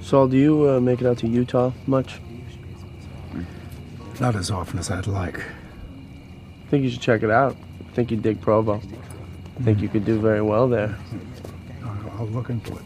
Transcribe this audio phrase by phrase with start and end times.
[0.00, 2.20] Saul, do you uh, make it out to Utah much?
[4.20, 5.38] Not as often as I'd like.
[5.40, 7.56] I think you should check it out.
[7.80, 8.80] I think you'd dig Provo.
[9.58, 10.96] I think you could do very well there.
[11.84, 12.82] I'll, I'll look into it.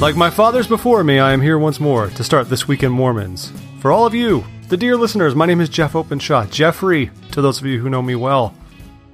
[0.00, 2.90] Like my fathers before me, I am here once more to start This Week in
[2.90, 3.52] Mormons.
[3.80, 6.44] For all of you, the dear listeners, my name is Jeff Openshaw.
[6.44, 8.54] Jeffrey, to those of you who know me well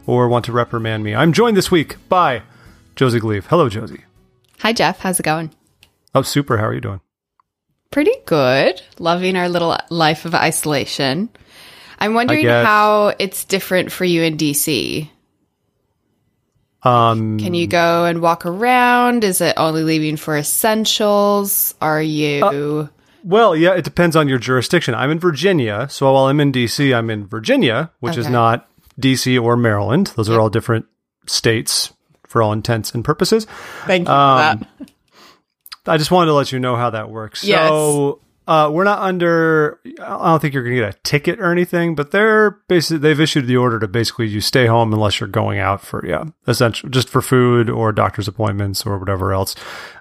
[0.06, 1.14] or want to reprimand me.
[1.14, 2.42] I'm joined this week by
[2.96, 3.46] Josie Gleave.
[3.46, 4.04] Hello, Josie.
[4.58, 4.98] Hi, Jeff.
[4.98, 5.52] How's it going?
[6.16, 6.56] Oh, super.
[6.58, 7.00] How are you doing?
[7.92, 8.82] Pretty good.
[8.98, 11.28] Loving our little life of isolation.
[12.00, 15.08] I'm wondering how it's different for you in DC.
[16.82, 19.22] Um, Can you go and walk around?
[19.22, 21.76] Is it only leaving for essentials?
[21.80, 22.88] Are you.
[23.26, 24.94] Well, yeah, it depends on your jurisdiction.
[24.94, 29.42] I'm in Virginia, so while I'm in DC, I'm in Virginia, which is not DC
[29.42, 30.12] or Maryland.
[30.14, 30.86] Those are all different
[31.26, 31.92] states
[32.28, 33.48] for all intents and purposes.
[33.84, 34.90] Thank you um, for that.
[35.88, 37.42] I just wanted to let you know how that works.
[37.42, 37.68] Yes.
[37.68, 39.80] So uh, we're not under.
[40.00, 43.20] I don't think you're going to get a ticket or anything, but they're basically they've
[43.20, 46.88] issued the order to basically you stay home unless you're going out for yeah, essential
[46.88, 49.56] just for food or doctor's appointments or whatever else.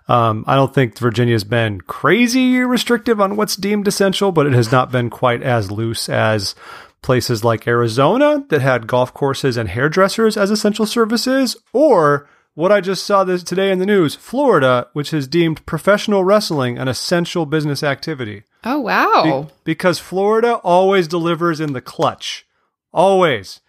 [0.08, 4.72] Um, I don't think Virginia's been crazy restrictive on what's deemed essential, but it has
[4.72, 6.54] not been quite as loose as
[7.02, 12.82] places like Arizona that had golf courses and hairdressers as essential services, or what I
[12.82, 17.46] just saw this today in the news, Florida, which has deemed professional wrestling an essential
[17.46, 18.44] business activity.
[18.64, 19.50] Oh, wow.
[19.64, 22.48] Because Florida always delivers in the clutch.
[22.92, 23.62] Always.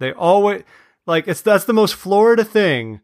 [0.00, 0.64] They always
[1.06, 3.00] like it's that's the most Florida thing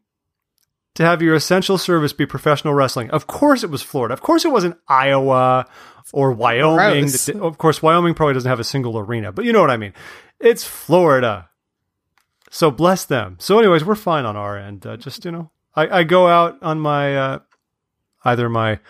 [0.95, 3.11] to have your essential service be professional wrestling.
[3.11, 4.14] Of course it was Florida.
[4.14, 5.67] Of course it wasn't Iowa
[6.14, 7.03] or Wyoming.
[7.03, 7.29] Gross.
[7.29, 9.92] Of course Wyoming probably doesn't have a single arena, but you know what I mean.
[10.41, 11.51] It's Florida.
[12.57, 13.37] So bless them.
[13.39, 14.86] So anyways, we're fine on our end.
[14.86, 17.39] Uh, just, you know, I, I go out on my uh
[18.25, 18.80] either my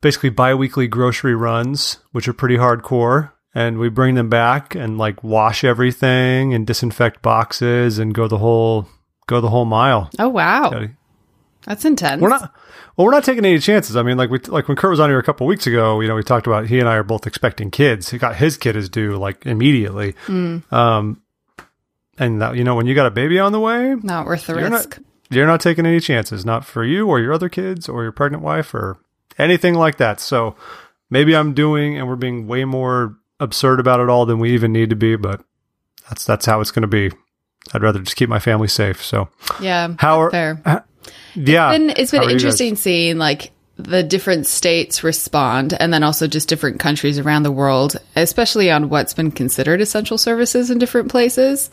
[0.00, 5.24] basically bi-weekly grocery runs, which are pretty hardcore, and we bring them back and like
[5.24, 8.86] wash everything and disinfect boxes and go the whole
[9.26, 10.08] go the whole mile.
[10.20, 10.70] oh, wow.
[11.66, 12.22] That's intense.
[12.22, 12.54] We're not
[12.96, 13.96] well, we're not taking any chances.
[13.96, 16.06] I mean, like we like when Kurt was on here a couple weeks ago, you
[16.06, 18.10] know, we talked about he and I are both expecting kids.
[18.10, 20.14] He got his kid is due like immediately.
[20.70, 21.20] Um
[22.20, 24.52] and that, you know, when you got a baby on the way, Not worth the
[24.54, 24.98] You're not- risk.
[25.30, 28.42] you're not taking any chances, not for you or your other kids or your pregnant
[28.44, 28.98] wife or
[29.38, 30.20] anything like that.
[30.20, 30.54] So
[31.08, 34.72] maybe I'm doing and we're being way more absurd about it all than we even
[34.72, 35.40] need to be, but
[36.08, 37.10] that's that's how it's going to be.
[37.72, 39.02] I'd rather just keep my family safe.
[39.04, 39.28] So
[39.60, 39.94] yeah.
[39.98, 40.84] how are Fair.
[41.34, 42.34] yeah, been, it's been you guys?
[42.34, 47.52] interesting seeing like the different states respond and then also just different countries around the
[47.52, 51.70] world, especially on what's been considered essential services in different places.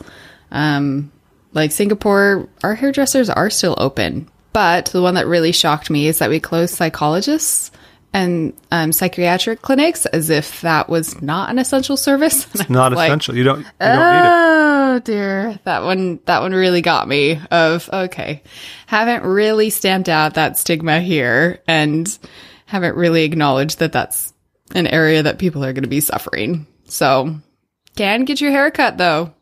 [0.50, 1.12] Um,
[1.52, 4.28] like Singapore, our hairdressers are still open.
[4.52, 7.70] But the one that really shocked me is that we closed psychologists
[8.12, 12.46] and um, psychiatric clinics as if that was not an essential service.
[12.54, 13.36] And I Not like, essential.
[13.36, 14.58] You don't you don't need it.
[14.90, 17.40] Oh dear, that one that one really got me.
[17.50, 18.42] Of okay,
[18.86, 22.18] haven't really stamped out that stigma here, and
[22.66, 24.32] haven't really acknowledged that that's
[24.74, 26.66] an area that people are going to be suffering.
[26.86, 27.36] So,
[27.96, 29.34] can get your haircut though.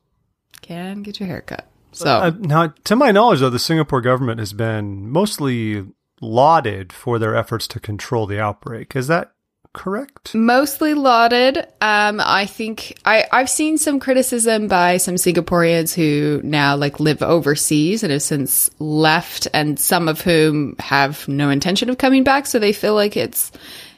[0.66, 1.66] Can get your haircut.
[1.92, 5.86] So Uh, now, to my knowledge, though, the Singapore government has been mostly
[6.20, 8.96] lauded for their efforts to control the outbreak.
[8.96, 9.32] Is that
[9.72, 10.34] correct?
[10.34, 11.58] mostly lauded.
[11.82, 17.22] Um, I think I, I've seen some criticism by some Singaporeans who now like live
[17.22, 22.46] overseas and have since left, and some of whom have no intention of coming back.
[22.46, 23.52] So they feel like it's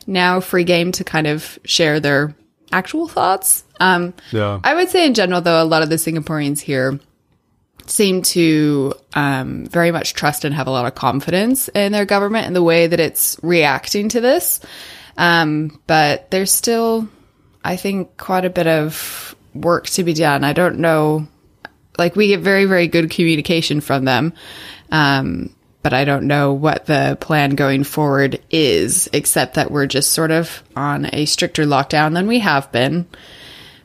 [0.06, 2.35] now free game to kind of share their
[2.73, 3.65] actual thoughts.
[3.81, 4.61] Um, Yeah.
[4.65, 6.99] I would say in general, though, a lot of the Singaporeans here
[7.87, 12.47] seem to um, very much trust and have a lot of confidence in their government
[12.47, 14.61] and the way that it's reacting to this.
[15.17, 17.09] Um, but there's still,
[17.65, 20.44] I think, quite a bit of work to be done.
[20.44, 21.26] I don't know.
[21.97, 24.32] Like, we get very, very good communication from them.
[24.93, 30.12] Um, but I don't know what the plan going forward is, except that we're just
[30.12, 33.06] sort of on a stricter lockdown than we have been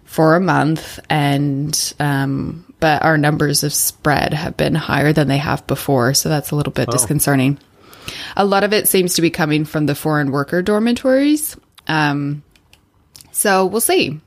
[0.04, 1.00] for a month.
[1.10, 6.28] And um but our numbers of spread have been higher than they have before so
[6.28, 7.58] that's a little bit disconcerting.
[8.36, 11.56] A lot of it seems to be coming from the foreign worker dormitories.
[11.88, 12.44] Um
[13.32, 14.20] so we'll see.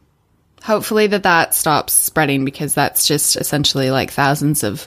[0.63, 4.87] Hopefully that that stops spreading because that's just essentially like thousands of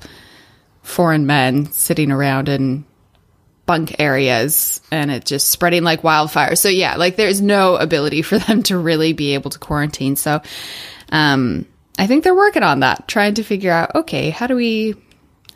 [0.90, 2.84] foreign men sitting around in
[3.66, 6.56] bunk areas and it just spreading like wildfire.
[6.56, 10.16] So yeah, like there's no ability for them to really be able to quarantine.
[10.16, 10.42] So
[11.12, 11.66] um
[11.98, 14.96] I think they're working on that, trying to figure out okay, how do we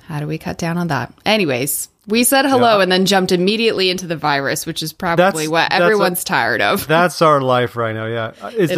[0.05, 1.13] how do we cut down on that?
[1.25, 2.83] Anyways, we said hello Yeah.
[2.83, 6.23] and then jumped immediately into the virus, which is probably That's- what that's a- everyone's
[6.23, 6.85] tired of.
[6.97, 8.05] That's our life right now.
[8.05, 8.77] Yeah, it's It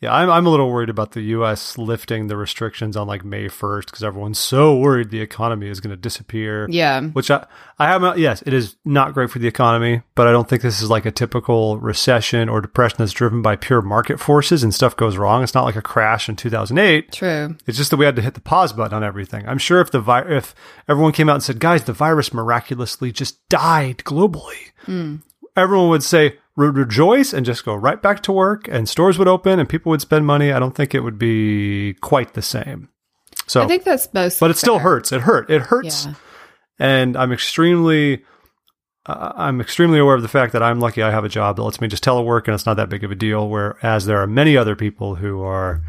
[0.00, 0.14] Yeah.
[0.14, 1.78] I'm I'm a little worried about the U.S.
[1.78, 5.90] lifting the restrictions on like May 1st because everyone's so worried the economy is going
[5.90, 6.66] to disappear.
[6.70, 7.00] yeah.
[7.00, 7.46] Which I
[7.78, 10.80] I have yes, it is not great for the economy, but I don't think this
[10.80, 14.96] is like a typical recession or depression that's driven by pure market forces and stuff
[14.96, 15.42] goes wrong.
[15.42, 17.12] It's not like a crash in 2008.
[17.12, 17.56] True.
[17.66, 19.48] It's just that we had to hit the pause button on everything.
[19.48, 20.54] I'm sure if the vi- if
[20.88, 25.16] everyone came out and said, "Guys, the virus miraculously just died globally," hmm.
[25.56, 29.28] everyone would say, "Re- "Rejoice!" and just go right back to work, and stores would
[29.28, 30.52] open, and people would spend money.
[30.52, 32.88] I don't think it would be quite the same.
[33.46, 35.12] So, I think that's most but it still hurts.
[35.12, 35.50] It hurt.
[35.50, 36.14] It hurts, Yeah.
[36.78, 38.24] and I'm extremely.
[39.08, 41.62] Uh, I'm extremely aware of the fact that I'm lucky I have a job that
[41.62, 43.48] lets me just telework and it's not that big of a deal.
[43.48, 45.80] Whereas there are many other people who are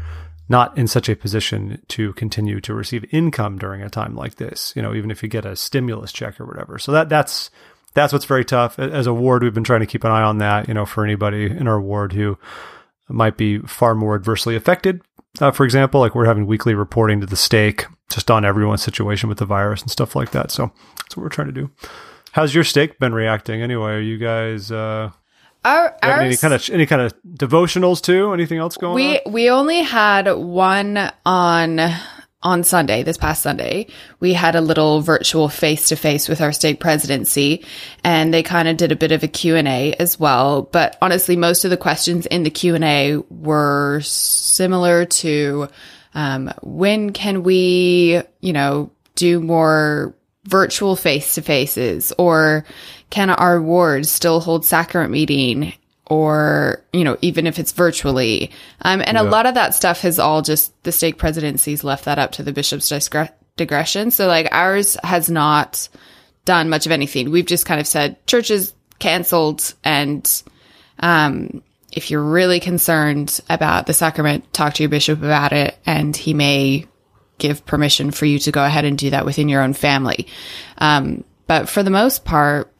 [0.48, 4.72] not in such a position to continue to receive income during a time like this.
[4.76, 6.78] You know, even if you get a stimulus check or whatever.
[6.78, 7.50] So that that's
[7.98, 8.78] that's what's very tough.
[8.78, 10.68] As a ward, we've been trying to keep an eye on that.
[10.68, 12.38] You know, for anybody in our ward who
[13.08, 15.02] might be far more adversely affected.
[15.40, 19.28] Uh, for example, like we're having weekly reporting to the stake just on everyone's situation
[19.28, 20.50] with the virus and stuff like that.
[20.50, 21.70] So that's what we're trying to do.
[22.32, 23.92] How's your stake been reacting anyway?
[23.92, 25.10] Are you guys uh,
[25.64, 28.32] Our, having any kind of any kind of devotionals too?
[28.32, 29.32] Anything else going we on?
[29.32, 31.80] we only had one on
[32.42, 33.88] on Sunday, this past Sunday.
[34.20, 37.64] We had a little virtual face to face with our stake presidency
[38.04, 41.64] and they kind of did a bit of a Q&A as well, but honestly most
[41.64, 45.68] of the questions in the Q&A were similar to
[46.14, 50.14] um, when can we, you know, do more
[50.44, 52.64] virtual face to faces or
[53.10, 55.74] can our ward still hold sacrament meeting
[56.08, 58.50] or you know even if it's virtually.
[58.82, 62.18] Um, and a lot of that stuff has all just the stake presidencies left that
[62.18, 64.10] up to the bishop's discre- digression.
[64.10, 65.88] So like ours has not
[66.44, 67.30] done much of anything.
[67.30, 69.74] We've just kind of said churches canceled.
[69.84, 70.42] And
[70.98, 71.62] um,
[71.92, 75.78] if you're really concerned about the sacrament talk to your bishop about it.
[75.84, 76.86] And he may
[77.36, 80.26] give permission for you to go ahead and do that within your own family.
[80.78, 82.72] Um, but for the most part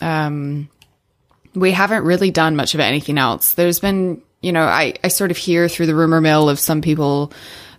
[0.00, 0.68] um,
[1.54, 3.54] we haven't really done much of anything else.
[3.54, 6.82] There's been, you know, I, I sort of hear through the rumor mill of some
[6.82, 7.32] people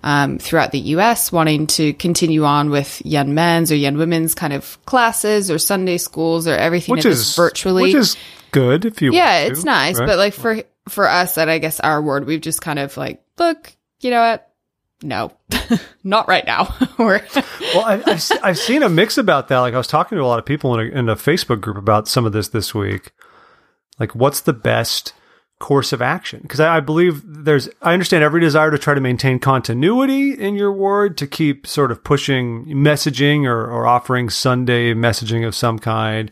[0.03, 4.53] um, throughout the US wanting to continue on with young men's or young women's kind
[4.53, 7.83] of classes or Sunday schools or everything which is virtually.
[7.83, 8.15] which is
[8.51, 9.99] good if you yeah, it's to, nice.
[9.99, 10.05] right?
[10.05, 13.23] But like for for us at I guess our ward, we've just kind of like,
[13.37, 14.51] look, you know what?
[15.01, 15.31] No,
[16.03, 16.73] not right now.
[16.97, 19.59] Well, I, I've, I've seen a mix about that.
[19.59, 21.77] Like I was talking to a lot of people in a, in a Facebook group
[21.77, 23.11] about some of this this week.
[23.99, 25.13] Like, what's the best
[25.59, 26.41] course of action?
[26.41, 30.55] Because I, I believe there's, I understand every desire to try to maintain continuity in
[30.55, 35.79] your ward to keep sort of pushing messaging or, or offering Sunday messaging of some
[35.79, 36.31] kind.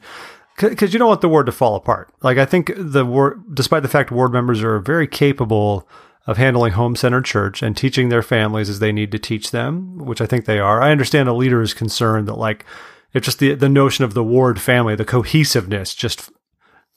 [0.60, 2.13] Because you don't want the ward to fall apart.
[2.21, 5.88] Like I think the ward, despite the fact ward members are very capable
[6.27, 9.98] of handling home centered church and teaching their families as they need to teach them,
[9.98, 10.81] which I think they are.
[10.81, 12.65] I understand a leader is concerned that like
[13.13, 16.31] it's just the the notion of the ward family, the cohesiveness just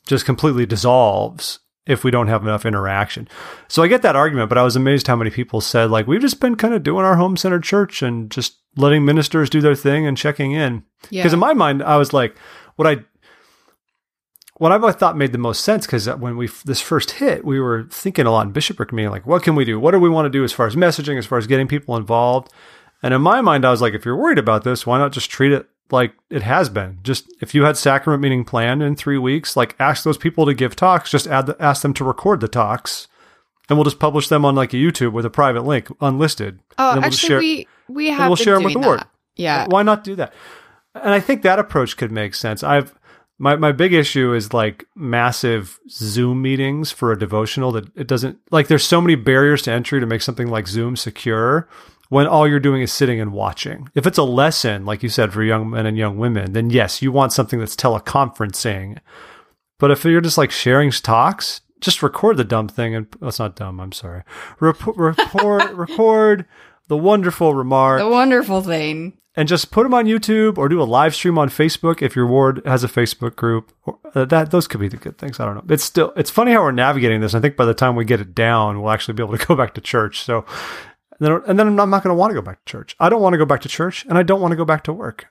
[0.07, 3.29] just completely dissolves if we don't have enough interaction.
[3.69, 6.21] So I get that argument, but I was amazed how many people said like we've
[6.21, 9.75] just been kind of doing our home centered church and just letting ministers do their
[9.75, 10.85] thing and checking in.
[11.11, 11.23] Yeah.
[11.23, 12.37] Because in my mind, I was like,
[12.77, 13.05] what I
[14.59, 17.87] what I thought made the most sense because when we this first hit, we were
[17.91, 19.79] thinking a lot in bishopric meeting, like, what can we do?
[19.79, 21.97] What do we want to do as far as messaging, as far as getting people
[21.97, 22.53] involved?
[23.03, 25.31] And in my mind, I was like, if you're worried about this, why not just
[25.31, 26.99] treat it like it has been?
[27.03, 30.55] Just if you had sacrament meeting planned in three weeks, like ask those people to
[30.55, 33.09] give talks, just add the, ask them to record the talks,
[33.69, 36.61] and we'll just publish them on like a YouTube with a private link, unlisted.
[36.79, 39.05] oh, we'll actually, we we have we'll been share 'em with the ward.
[39.37, 40.33] Yeah, why not do that?
[40.95, 42.63] And I think that approach could make sense.
[42.63, 42.95] I've
[43.39, 48.39] my my big issue is like massive Zoom meetings for a devotional that it doesn't
[48.51, 51.69] like there's so many barriers to entry to make something like Zoom secure
[52.09, 53.89] when all you're doing is sitting and watching.
[53.95, 57.03] If it's a lesson, like you said, for young men and young women, then yes,
[57.03, 58.99] you want something that's teleconferencing.
[59.79, 63.57] But if you're just like sharing talks, just record the dumb thing and that's not
[63.57, 64.23] dumb, I'm sorry.
[64.61, 66.47] Rep- record record
[66.89, 69.19] the wonderful remark the wonderful thing.
[69.35, 72.27] and just put them on YouTube or do a live stream on Facebook if your
[72.27, 73.73] ward has a Facebook group.
[74.15, 75.39] Uh, that those could be the good things.
[75.41, 75.75] I don't know.
[75.75, 77.35] It's still it's funny how we're navigating this.
[77.35, 79.57] I think by the time we get it down, we'll actually be able to go
[79.57, 80.23] back to church.
[80.23, 80.47] So
[81.19, 82.97] then and then I'm not going to want to go back to church.
[83.01, 84.85] I don't want to go back to church, and I don't want to go back
[84.85, 85.27] to work.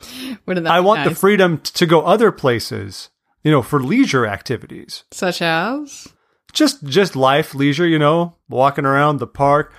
[0.46, 3.10] Wouldn't that I want the freedom to go other places,
[3.42, 5.04] you know, for leisure activities.
[5.10, 6.08] such as
[6.52, 9.72] Just just life, leisure, you know, walking around the park.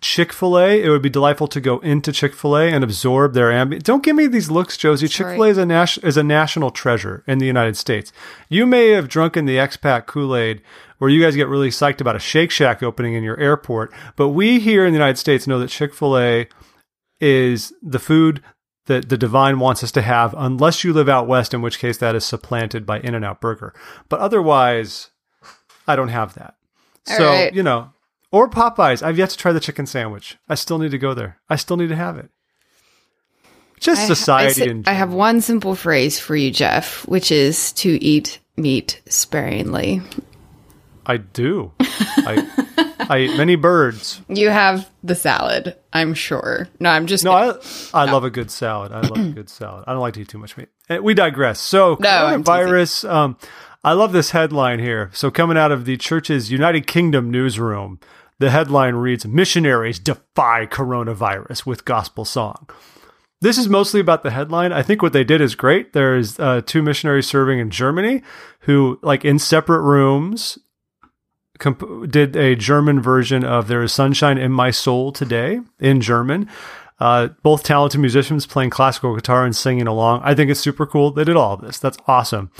[0.00, 3.84] Chick-fil-A, it would be delightful to go into Chick-fil-A and absorb their ambience.
[3.84, 5.06] Don't give me these looks, Josie.
[5.06, 5.36] Sorry.
[5.36, 8.12] Chick-fil-A is a, nas- is a national treasure in the United States.
[8.48, 10.60] You may have drunken the expat Kool-Aid
[11.02, 14.28] where you guys get really psyched about a Shake Shack opening in your airport, but
[14.28, 16.46] we here in the United States know that Chick-fil-A
[17.20, 18.40] is the food
[18.86, 21.98] that the divine wants us to have, unless you live out west, in which case
[21.98, 23.74] that is supplanted by In N Out Burger.
[24.08, 25.10] But otherwise,
[25.88, 26.54] I don't have that.
[27.10, 27.52] All so, right.
[27.52, 27.90] you know,
[28.30, 29.02] or Popeyes.
[29.02, 30.38] I've yet to try the chicken sandwich.
[30.48, 31.40] I still need to go there.
[31.50, 32.30] I still need to have it.
[33.80, 37.72] Just I- society I, in I have one simple phrase for you, Jeff, which is
[37.72, 40.00] to eat meat sparingly.
[41.06, 41.72] I do.
[41.80, 44.20] I, I eat many birds.
[44.28, 46.68] You have the salad, I'm sure.
[46.80, 47.54] No, I'm just No, I,
[47.92, 48.92] I love a good salad.
[48.92, 49.84] I love a good salad.
[49.86, 50.68] I don't like to eat too much meat.
[50.88, 51.60] Eh, We digress.
[51.60, 53.10] So, No, coronavirus.
[53.10, 53.36] Um,
[53.84, 55.10] I love this headline here.
[55.12, 57.98] So, coming out of the church's United Kingdom newsroom,
[58.38, 62.68] the headline reads Missionaries defy coronavirus with gospel song.
[63.40, 64.72] This is mostly about the headline.
[64.72, 65.92] I think what they did is great.
[65.94, 68.22] There's uh, two missionaries serving in Germany
[68.60, 70.58] who, like, in separate rooms,
[71.58, 76.48] comp- did a German version of "There Is Sunshine in My Soul" today in German.
[77.00, 80.20] Uh, both talented musicians playing classical guitar and singing along.
[80.22, 81.10] I think it's super cool.
[81.10, 81.78] They did all of this.
[81.80, 82.50] That's awesome.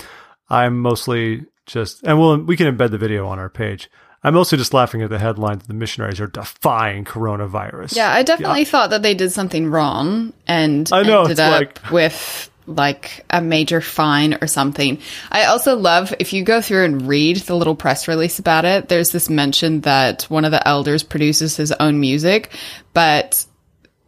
[0.51, 3.89] I'm mostly just, and we'll we can embed the video on our page.
[4.25, 7.97] I'm mostly just laughing at the headline that the missionaries are defying coronavirus.
[7.97, 11.53] Yeah, I definitely thought that they did something wrong and I know, ended it's up
[11.53, 14.99] like- with like a major fine or something.
[15.31, 18.89] I also love if you go through and read the little press release about it,
[18.89, 22.51] there's this mention that one of the elders produces his own music,
[22.95, 23.45] but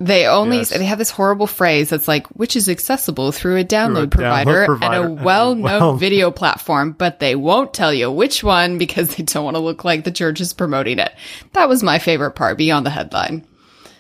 [0.01, 0.71] they only Yes.
[0.71, 4.65] they have this horrible phrase that's like which is accessible through a download, download provider,
[4.67, 8.43] provider and and a a well-known well- video platform, but they won't tell you which
[8.43, 11.13] one because they don't want to look like the church is promoting it.
[11.53, 13.47] That was my favorite part beyond the headline.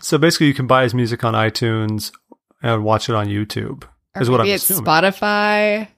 [0.00, 2.12] So basically, you can buy his music on iTunes
[2.62, 3.84] and watch it on YouTube.
[4.21, 4.85] Is what I'm maybe it's assuming.
[4.85, 5.88] Spotify.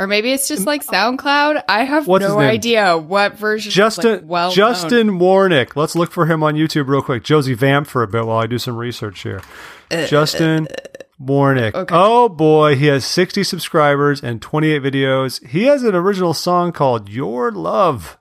[0.00, 1.64] Or maybe it's just like uh, SoundCloud.
[1.68, 3.72] I have What's no idea what version.
[3.72, 5.74] Justin like well Justin Warnick.
[5.74, 7.24] Let's look for him on YouTube real quick.
[7.24, 9.42] Josie vamp for a bit while I do some research here.
[9.90, 11.74] Uh, Justin uh, Warnick.
[11.74, 11.94] okay.
[11.96, 15.44] Oh boy, he has 60 subscribers and 28 videos.
[15.48, 18.18] He has an original song called Your Love.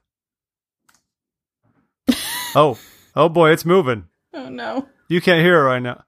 [2.56, 2.80] oh,
[3.16, 4.06] oh boy, it's moving.
[4.34, 4.88] Oh no.
[5.10, 6.04] You can't hear it right now.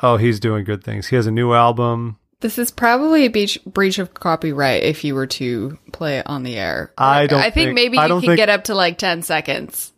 [0.00, 1.06] Oh, he's doing good things.
[1.08, 2.18] He has a new album.
[2.40, 6.42] This is probably a beach, breach of copyright if you were to play it on
[6.42, 6.92] the air.
[6.98, 9.22] I don't I think, think- maybe I you can think- get up to like 10
[9.22, 9.92] seconds.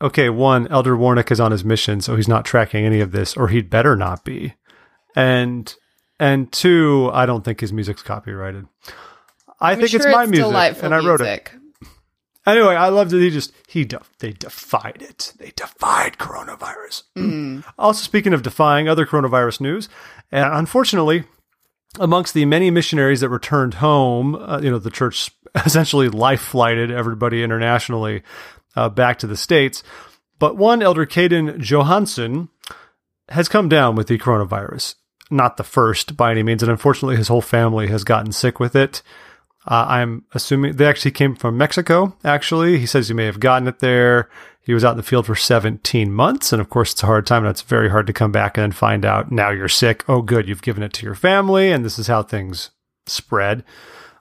[0.00, 3.36] okay, one, Elder Warnick is on his mission, so he's not tracking any of this,
[3.36, 4.54] or he'd better not be.
[5.14, 5.74] And
[6.18, 8.66] and two, I don't think his music's copyrighted.
[9.60, 11.50] I I'm think sure it's my music, delightful and I wrote it.
[12.46, 13.20] Anyway, I loved it.
[13.20, 15.32] He just he de- they defied it.
[15.38, 17.64] They defied coronavirus.
[17.78, 19.88] also, speaking of defying other coronavirus news,
[20.30, 21.24] and unfortunately,
[21.98, 25.30] amongst the many missionaries that returned home, uh, you know, the church
[25.64, 28.22] essentially life flighted everybody internationally
[28.76, 29.82] uh, back to the states.
[30.38, 32.50] But one elder, Caden Johansson,
[33.30, 34.94] has come down with the coronavirus.
[35.30, 38.76] Not the first by any means, and unfortunately, his whole family has gotten sick with
[38.76, 39.02] it.
[39.66, 42.16] Uh, I'm assuming they actually came from Mexico.
[42.24, 44.28] Actually, he says he may have gotten it there.
[44.60, 47.26] He was out in the field for 17 months, and of course, it's a hard
[47.26, 47.44] time.
[47.44, 50.04] And it's very hard to come back and find out now you're sick.
[50.08, 52.70] Oh, good, you've given it to your family, and this is how things
[53.06, 53.64] spread.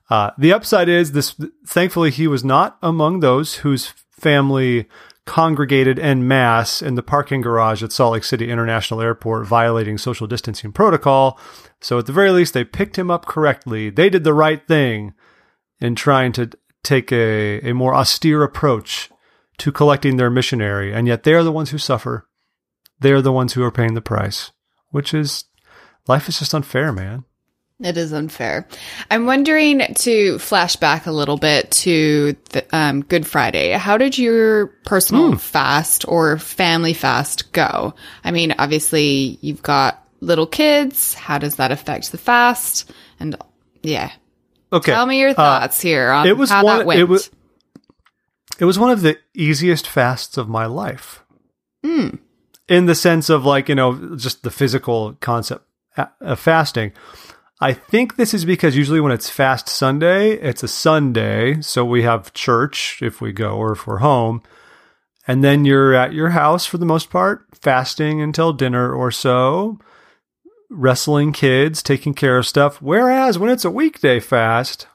[0.10, 1.36] Uh, the upside is this.
[1.66, 4.88] Thankfully, he was not among those whose family
[5.26, 10.28] congregated en masse in the parking garage at Salt Lake City International Airport, violating social
[10.28, 11.40] distancing protocol.
[11.82, 13.90] So, at the very least, they picked him up correctly.
[13.90, 15.14] They did the right thing
[15.86, 16.50] in trying to
[16.84, 19.10] take a, a more austere approach
[19.58, 22.28] to collecting their missionary, and yet they are the ones who suffer.
[23.00, 24.52] They are the ones who are paying the price,
[24.90, 25.46] which is
[26.08, 27.26] life is just unfair, man.
[27.80, 28.68] It is unfair.
[29.12, 33.72] I'm wondering to flash back a little bit to the, um, Good Friday.
[33.72, 37.94] How did your personal fast or family fast go?
[38.24, 41.16] I mean, obviously you've got little kids.
[41.16, 42.94] How does that affect the fast?
[43.20, 43.36] And
[43.84, 44.12] yeah,
[44.76, 47.00] Okay, tell me your thoughts here on it was how one- that went.
[47.00, 47.30] it was-
[48.60, 51.24] it was one of the easiest fasts of my life.
[52.68, 55.66] In the sense of like, you know, just the physical concept
[55.98, 56.94] uh, of fasting.
[57.62, 61.62] I think this is because usually when it's fast Sunday, it's a Sunday.
[61.62, 64.42] So we have church if we go or if we're home.
[65.28, 69.80] And then you're at your house for the most part, fasting until dinner or so.
[70.70, 72.82] Wrestling kids, taking care of stuff.
[72.82, 74.88] Whereas when it's a weekday fast,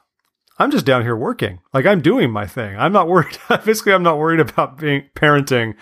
[0.57, 1.59] I'm just down here working.
[1.73, 2.77] Like I'm doing my thing.
[2.77, 3.37] I'm not worried.
[3.65, 5.75] Basically, I'm not worried about being parenting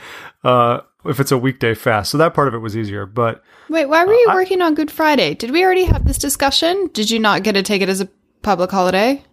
[0.43, 2.12] uh, if it's a weekday fast.
[2.12, 3.05] So that part of it was easier.
[3.05, 5.34] But Wait, why were you working on Good Friday?
[5.36, 6.89] Did we already have this discussion?
[6.93, 8.10] Did you not get to take it as a
[8.41, 9.24] public holiday?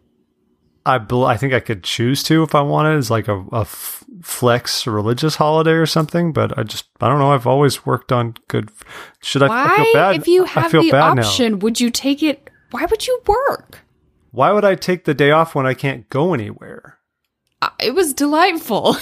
[0.87, 3.61] I bel I think I could choose to if I wanted as like a, a
[3.63, 6.33] f- flex religious holiday or something.
[6.33, 7.33] But I just I don't know.
[7.33, 8.71] I've always worked on good.
[9.23, 10.17] Should I, I feel bad?
[10.17, 11.23] if you have the bad now.
[11.23, 12.49] option, would you take it?
[12.71, 13.81] Why would you work?
[14.31, 16.99] Why would I take the day off when I can't go anywhere?
[17.63, 18.97] Uh, It was delightful.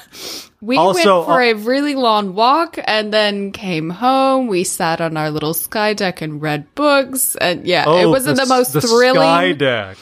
[0.60, 4.46] we Also, went for uh, a really long walk and then came home.
[4.46, 7.34] We sat on our little sky deck and read books.
[7.36, 9.22] And yeah, it wasn't the, most Oh, the thrilling.
[9.22, 9.96] Sky deck.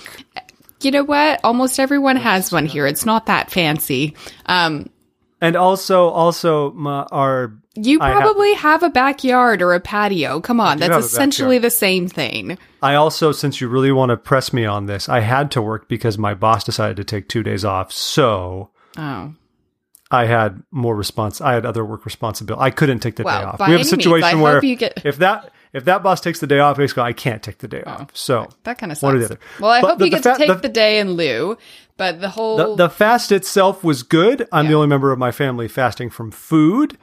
[0.84, 1.40] You know what?
[1.44, 2.86] Almost everyone has one here.
[2.86, 4.14] It's not that fancy.
[4.46, 4.88] Um,
[5.40, 10.40] And also, also, my, our you I have- probably have, a backyard or a patio.
[10.40, 12.58] Come on, that's essentially the same thing.
[12.82, 15.88] I also, since you really want to press me on this, I had to work
[15.88, 17.90] because my boss decided to take two days off.
[17.92, 19.32] So Oh.
[20.10, 21.40] I had more response.
[21.40, 22.62] I had other work responsibility.
[22.62, 23.58] I couldn't take the Well, day off.
[23.60, 26.46] We have a means, situation I where get- if that if that boss takes the
[26.46, 28.10] day off, basically I can't take the day off.
[28.14, 29.02] So That kind of sucks.
[29.02, 29.38] One or the other.
[29.60, 31.56] Well, I But hope the- you get to take the- the, day in lieu,
[31.96, 34.46] but the whole the, the fast itself was good.
[34.52, 36.98] I'm the only member of my family fasting from food.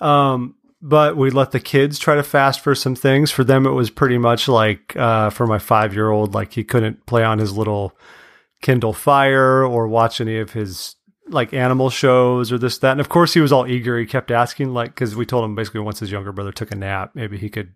[0.00, 3.30] Um, but we let the kids try to fast for some things.
[3.30, 6.62] For them, it was pretty much like uh, for my five year old, like he
[6.62, 7.96] couldn't play on his little
[8.60, 10.96] Kindle Fire or watch any of his
[11.28, 12.92] like animal shows or this that.
[12.92, 13.98] And of course, he was all eager.
[13.98, 16.76] He kept asking, like, because we told him basically once his younger brother took a
[16.76, 17.74] nap, maybe he could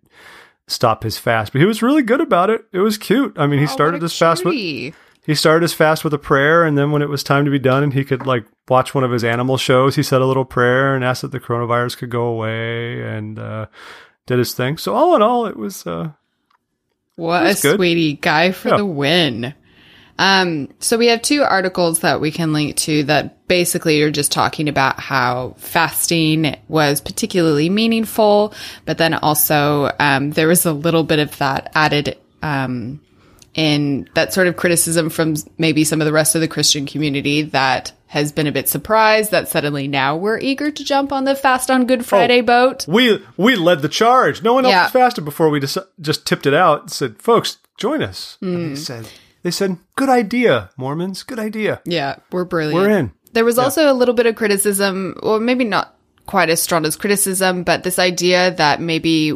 [0.67, 1.51] stop his fast.
[1.51, 2.65] But he was really good about it.
[2.71, 3.33] It was cute.
[3.37, 6.63] I mean, he Oh, started his fast with he started his fast with a prayer
[6.63, 9.03] and then when it was time to be done and he could like watch one
[9.03, 12.09] of his animal shows he said a little prayer and asked that the coronavirus could
[12.09, 13.67] go away and uh,
[14.25, 16.09] did his thing so all in all it was uh,
[17.15, 17.75] What a good.
[17.75, 18.77] sweetie guy for Yeah.
[18.77, 19.53] the win.
[20.19, 24.33] Um, so we have two articles that we can link to that basically are just
[24.33, 28.53] talking about how fasting was particularly meaningful,
[28.85, 32.99] but then also um, there was a little bit of that added um,
[33.55, 37.43] in that sort of criticism from maybe some of the rest of the Christian community
[37.43, 41.35] that has been a bit surprised that suddenly now we're eager to jump on the
[41.35, 42.85] fast on Good Friday boat.
[42.87, 44.87] we we led the charge no one else Yeah.
[44.89, 48.55] fasted before we just, just tipped it out and said folks join us Hmm.
[48.55, 49.07] and they said
[49.43, 52.75] they said good idea mormons good idea Yeah, we're brilliant.
[52.75, 56.61] we're in There was also a little bit of criticism, or maybe not quite as
[56.61, 59.33] strong as criticism, but this idea that maybe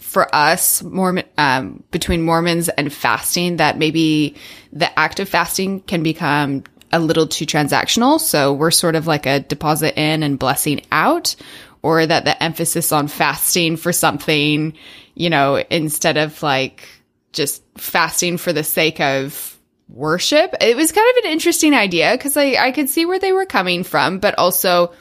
[0.00, 4.36] for us, Mormon, um, between Mormons and fasting, that maybe
[4.72, 8.18] the act of fasting can become a little too transactional.
[8.18, 11.36] So we're sort of like a deposit in and blessing out,
[11.82, 14.72] or that the emphasis on fasting for something,
[15.14, 16.88] you know, instead of like
[17.32, 20.54] just fasting for the sake of worship.
[20.60, 23.46] It was kind of an interesting idea because I, I could see where they were
[23.46, 24.92] coming from, but also,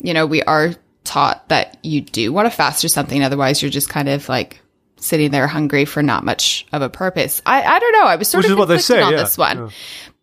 [0.00, 3.22] you know, we are taught that you do want to fast or something.
[3.22, 4.60] Otherwise, you're just kind of like
[4.96, 7.40] sitting there hungry for not much of a purpose.
[7.46, 8.04] I, I don't know.
[8.04, 9.18] I was sort Which of is what they say, on yeah.
[9.18, 9.58] this one.
[9.58, 9.70] Yeah.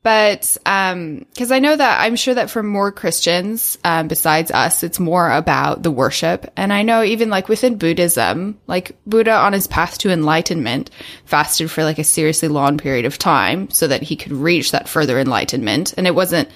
[0.05, 4.83] But um, because I know that I'm sure that for more Christians um, besides us,
[4.83, 6.45] it's more about the worship.
[6.55, 10.91] And I know even like within Buddhism, like Buddha on his path to enlightenment
[11.25, 14.87] fasted for like a seriously long period of time so that he could reach that
[14.87, 15.95] further enlightenment.
[15.97, 16.49] And it wasn't,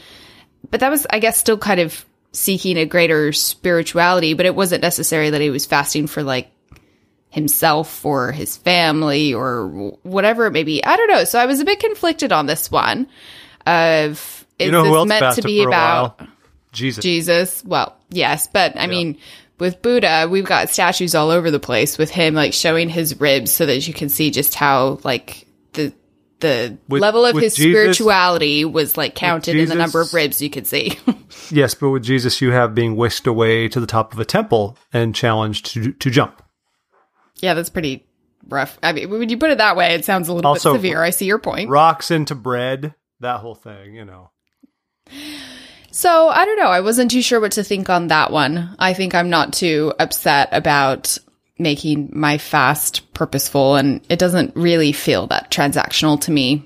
[0.69, 4.35] but that was, I guess, still kind of seeking a greater spirituality.
[4.35, 6.51] But it wasn't necessary that he was fasting for like
[7.29, 9.67] himself or his family or
[10.03, 10.83] whatever it may be.
[10.83, 11.23] I don't know.
[11.23, 13.07] So I was a bit conflicted on this one
[13.65, 16.19] of is you know this who else meant to be about
[16.71, 17.63] jesus Jesus?
[17.63, 19.17] Well, yes, but I mean
[19.59, 23.51] with Buddha, we've got statues all over the place with him like showing his ribs
[23.51, 25.93] so that you can see just how like the
[26.39, 30.41] the With- level of his Jesus- spirituality was like counted in the number of ribs
[30.41, 30.97] you could see.
[31.51, 34.77] yes but with jesus you have being whisked away to the top of a temple
[34.93, 36.41] and challenged to to jump
[37.41, 38.05] yeah, that's pretty
[38.47, 38.77] rough.
[38.83, 41.03] I mean, when you put it that way, it sounds a little Also, bit severe.
[41.03, 41.69] I see your point.
[41.69, 44.29] rocks into bread that whole thing you know
[45.91, 46.67] So I don't know.
[46.69, 48.75] I wasn't too sure what to think on that one.
[48.79, 51.17] I think I'm not too upset about
[51.57, 56.65] making my fast purposeful, and it doesn't really feel that transactional to me.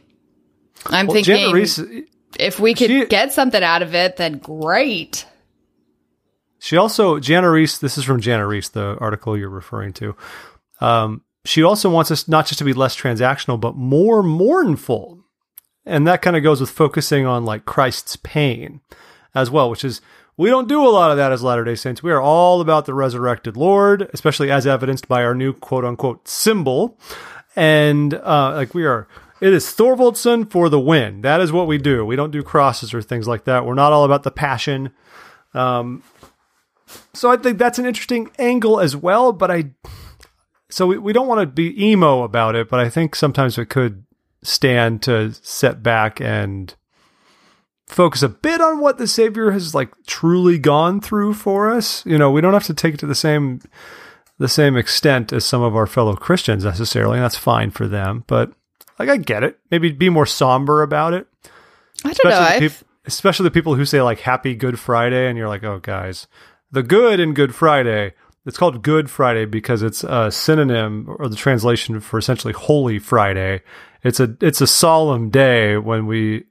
[0.86, 1.80] I'm Well, thinking Riess,
[2.38, 5.26] if we could she- get something out of it, then great.
[6.60, 7.78] she also Jana Riess.
[7.80, 10.16] This is from Jana Riess, the article you're referring to.
[10.84, 15.24] Um, she also wants us not just to be less transactional, but more mournful,
[15.86, 18.82] and that kind of goes with focusing on like Christ's pain
[19.36, 20.02] as well, which is
[20.36, 22.02] We don't do a lot of that as Latter day Saints.
[22.02, 26.28] We are all about the resurrected Lord, especially as evidenced by our new quote unquote
[26.28, 26.98] symbol.
[27.56, 29.08] And uh, like we are,
[29.40, 31.22] it is Thorvaldsen for the win.
[31.22, 32.04] That is what we do.
[32.04, 33.66] We don't do crosses or things like that.
[33.66, 34.92] We're not all about the passion.
[35.54, 36.02] Um,
[37.14, 39.34] so I think that's an interesting angle as well.
[39.34, 39.72] But I,
[40.74, 43.68] so we, we don't want to be emo about it, but I think sometimes it
[43.68, 44.06] could
[44.42, 46.74] stand to set back and
[47.86, 52.04] focus a bit on what the savior has like truly gone through for us.
[52.06, 53.62] You know we don't have to take it to the same
[54.40, 58.24] the same extent as some of our fellow christians necessarily and that's fine for them
[58.26, 58.52] but
[58.98, 59.60] like i get it.
[59.70, 61.28] Maybe be more somber about it.
[62.04, 62.32] I don't know.
[62.32, 65.64] especially, the peop- especially the people who say like happy good friday and you're like
[65.64, 66.28] oh guys
[66.72, 68.14] the good in good friday
[68.46, 73.62] it's called good friday because it's a synonym or the translation for essentially holy friday
[74.04, 76.44] it's a it's a solemn day when we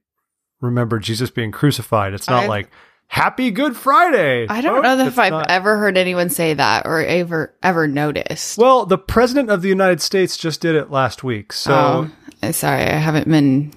[0.61, 2.71] remember jesus being crucified it's not I've- like
[3.09, 7.01] happy good friday I don't know if I've not- ever heard anyone say that or
[7.05, 8.57] ever ever noticed.
[8.57, 12.09] well the president of the united states just did it last week so
[12.43, 13.73] oh, sorry, I haven't been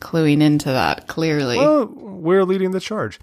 [0.00, 1.58] cluing into that clearly.
[1.58, 3.18] well, we're leading the charge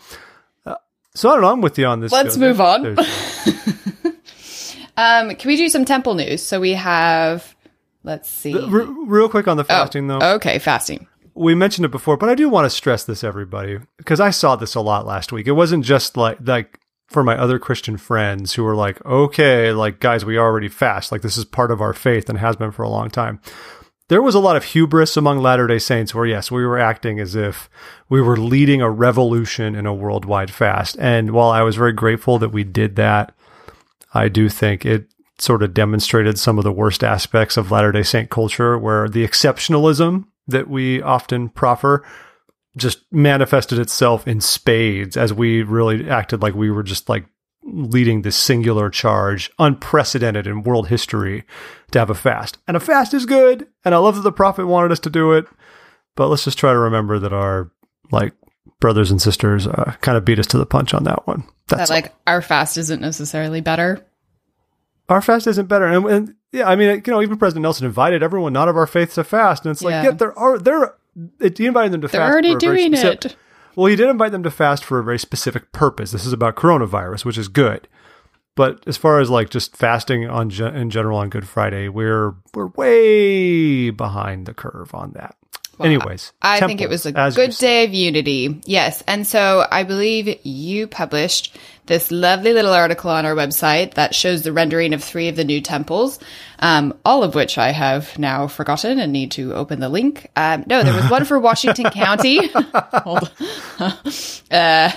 [0.66, 0.76] Uh,
[1.14, 2.98] so i don't know i'm with you on this Let's move on.
[4.98, 6.46] Um, can we do some temple news?
[6.46, 7.56] So we have,
[8.04, 8.54] let's see.
[8.58, 11.08] R- real quick on the fasting though Okay, fasting.
[11.34, 14.56] we mentioned it before, but I do want to stress this, everybody, because I saw
[14.56, 15.48] this a lot last week.
[15.48, 20.00] It wasn't just like like for my other Christian friends who were like, okay, like
[20.00, 22.84] guys, we already fast, like this is part of our faith and has been for
[22.84, 23.40] a long time.
[24.08, 27.20] There was a lot of hubris among Latter Day Saints, where yes, we were acting
[27.20, 27.70] as if
[28.08, 30.96] we were leading a revolution in a worldwide fast.
[31.00, 33.34] And while I was very grateful that we did that,
[34.16, 38.04] I do think it sort of demonstrated some of the worst aspects of Latter day
[38.04, 42.06] Saint culture, where the exceptionalism that we often proffer
[42.78, 47.26] just manifested itself in spades as we really acted like we were just like
[47.64, 51.44] leading this singular charge, unprecedented in world history
[51.92, 52.58] to have a fast.
[52.68, 53.68] And a fast is good.
[53.84, 55.46] And I love that the prophet wanted us to do it.
[56.16, 57.72] But let's just try to remember that our
[58.12, 58.34] like
[58.80, 61.44] brothers and sisters uh, kind of beat us to the punch on that one.
[61.68, 64.06] That's that like our fast isn't necessarily better.
[65.10, 65.86] our fast isn't better.
[65.86, 68.88] And, and yeah, I mean, you know, even President Nelson invited everyone not of our
[68.88, 70.04] faith to fast, and it's like, Yeah.
[70.04, 70.96] yeah, there are there.
[71.40, 72.12] He invited them to fast.
[72.14, 72.32] They're fast.
[72.32, 73.36] already for a very doing specific- it.
[73.76, 76.12] Well, he did invite them to fast for a very specific purpose.
[76.12, 77.90] This is about coronavirus, which is good.
[78.56, 82.36] But as far as like just fasting on ge- in general on Good Friday, we're
[82.54, 85.36] we're way behind the curve on that.
[85.80, 88.62] Anyways, I think it was a good day of unity.
[88.66, 89.04] Yes.
[89.08, 94.42] And so I believe you published this lovely little article on our website that shows
[94.42, 96.20] the rendering of three of the new temples,
[96.60, 100.30] um, all of which I have now forgotten and need to open the link.
[100.36, 102.48] Um, no, there was one for Washington County.
[102.54, 103.32] Hold
[104.52, 104.92] uh,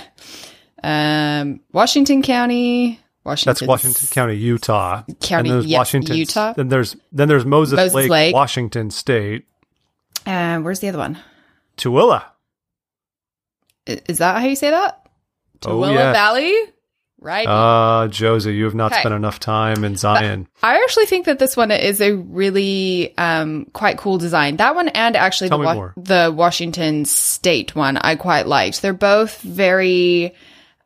[0.83, 2.99] um, Washington County.
[3.23, 3.51] Washington.
[3.51, 5.03] That's Washington County, Utah.
[5.21, 6.53] County, and yes, Washington, Utah.
[6.53, 8.33] Then there's then there's Moses, Moses Lake, Lake.
[8.33, 9.45] Washington State,
[10.29, 11.17] Um, where's the other one?
[11.77, 12.21] Tooele.
[13.87, 15.07] I- Is that how you say that?
[15.65, 16.15] Oh, Tooele yes.
[16.15, 16.55] Valley?
[17.21, 17.47] Right.
[17.49, 19.01] Ah, Josie, you have not Okay.
[19.01, 20.47] spent enough time in Zion.
[20.63, 24.55] I actually think that this one is a really um, quite cool design.
[24.57, 25.93] That one and actually Tell the me Wa- more.
[25.97, 28.81] the Washington State one I quite liked.
[28.81, 30.33] They're both very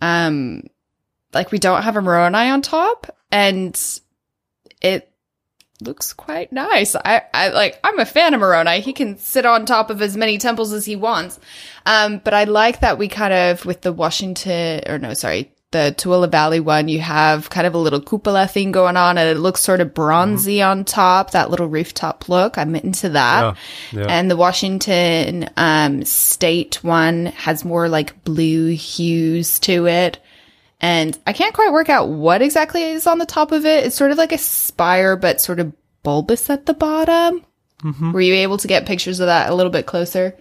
[0.01, 0.63] um
[1.33, 3.79] like we don't have a Moroni on top and
[4.81, 5.12] it
[5.83, 6.95] looks quite nice.
[6.95, 8.79] I, I like I'm a fan of Moroni.
[8.79, 11.39] He can sit on top of as many temples as he wants.
[11.85, 15.93] Um but I like that we kind of with the Washington or no, sorry, the
[15.97, 19.39] Tooele Valley one, you have kind of a little cupola thing going on and it
[19.41, 22.57] looks sort of bronzy on top, that little rooftop look.
[22.57, 23.57] I'm into that.
[23.91, 24.05] Yeah, yeah.
[24.07, 30.19] And the Washington um, State one has more like blue hues to it.
[30.83, 33.85] And I can't quite work out what exactly is on the top of it.
[33.85, 35.71] It's sort of like a spire, but sort of
[36.03, 37.45] bulbous at the bottom.
[37.81, 38.11] Mm-hmm.
[38.11, 40.37] Were you able to get pictures of that a little bit closer?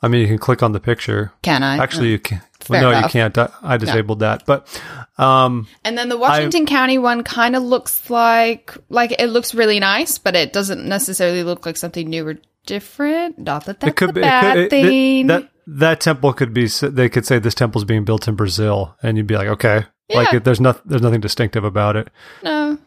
[0.00, 1.32] I mean, you can click on the picture.
[1.42, 1.76] Can I?
[1.76, 2.40] Actually, you can.
[2.60, 3.36] Fair Well, no, you can't.
[3.36, 4.46] I, I disabled that.
[4.46, 4.82] But
[5.18, 9.80] um, And then the Washington County one kind of looks like like it looks really
[9.80, 13.38] nice, but it doesn't necessarily look like something new or different.
[13.38, 15.26] Not that that's it could a be bad it could, it- thing.
[15.26, 16.66] that that temple could be.
[16.66, 20.32] They could say this temple's being built in Brazil, and you'd be like, okay, like
[20.32, 20.36] Yeah.
[20.38, 22.08] it, there's not there's nothing distinctive about it.
[22.42, 22.78] no,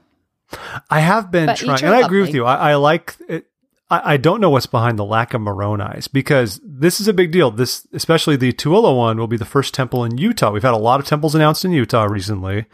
[0.89, 2.45] I have been But trying, and I agree with you.
[2.45, 3.45] I, I like it.
[3.89, 7.31] I, I don't know what's behind the lack of Moroni's because this is a big
[7.31, 7.51] deal.
[7.51, 10.51] This, especially the Tooele one, will be the first temple in Utah.
[10.51, 12.65] We've had a lot of temples announced in Utah recently.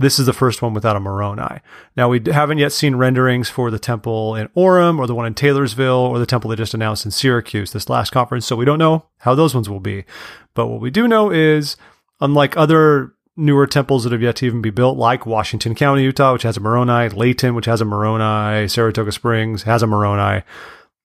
[0.00, 1.60] This is the first one without a Moroni.
[1.94, 5.34] Now we haven't yet seen renderings for the temple in Orem or the one in
[5.34, 8.46] Taylorsville or the temple they just announced in Syracuse this last conference.
[8.46, 10.06] So we don't know how those ones will be.
[10.54, 11.76] But what we do know is
[12.18, 16.32] unlike other newer temples that have yet to even be built, like Washington County, Utah,
[16.32, 20.42] which has a Moroni, Layton, which has a Moroni, Saratoga Springs has a Moroni.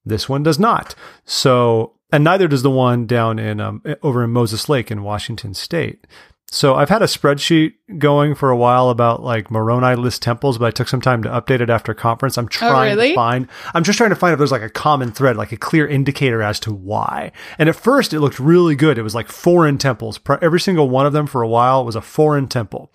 [0.06, 0.96] This one does not.
[1.26, 5.54] So, and neither does the one down in um, over in Moses Lake in Washington
[5.54, 6.08] State.
[6.56, 10.68] So I've had a spreadsheet going for a while about like Moroni list temples, but
[10.68, 12.38] I took some time to update it after conference.
[12.38, 13.10] I'm oh, trying really?
[13.10, 15.58] to find, I'm just trying to find if there's like a common thread, like a
[15.58, 17.34] clear indicator as to why.
[17.60, 18.98] And at first it looked really good.
[18.98, 20.18] It was like foreign temples.
[20.42, 22.90] Every single one of them for a while was a foreign temple.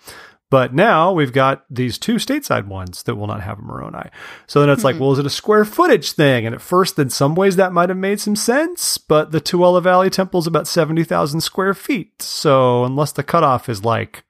[0.51, 4.09] But now we've got these two stateside ones that will not have a Moroni.
[4.47, 5.03] So then it's like, mm-hmm.
[5.05, 6.45] well, is it a square footage thing?
[6.45, 8.97] And at first, in some ways, that might have made some sense.
[8.97, 12.21] But the Tooele Valley Temple is about 70,000 square feet.
[12.21, 14.25] So unless the cutoff is like,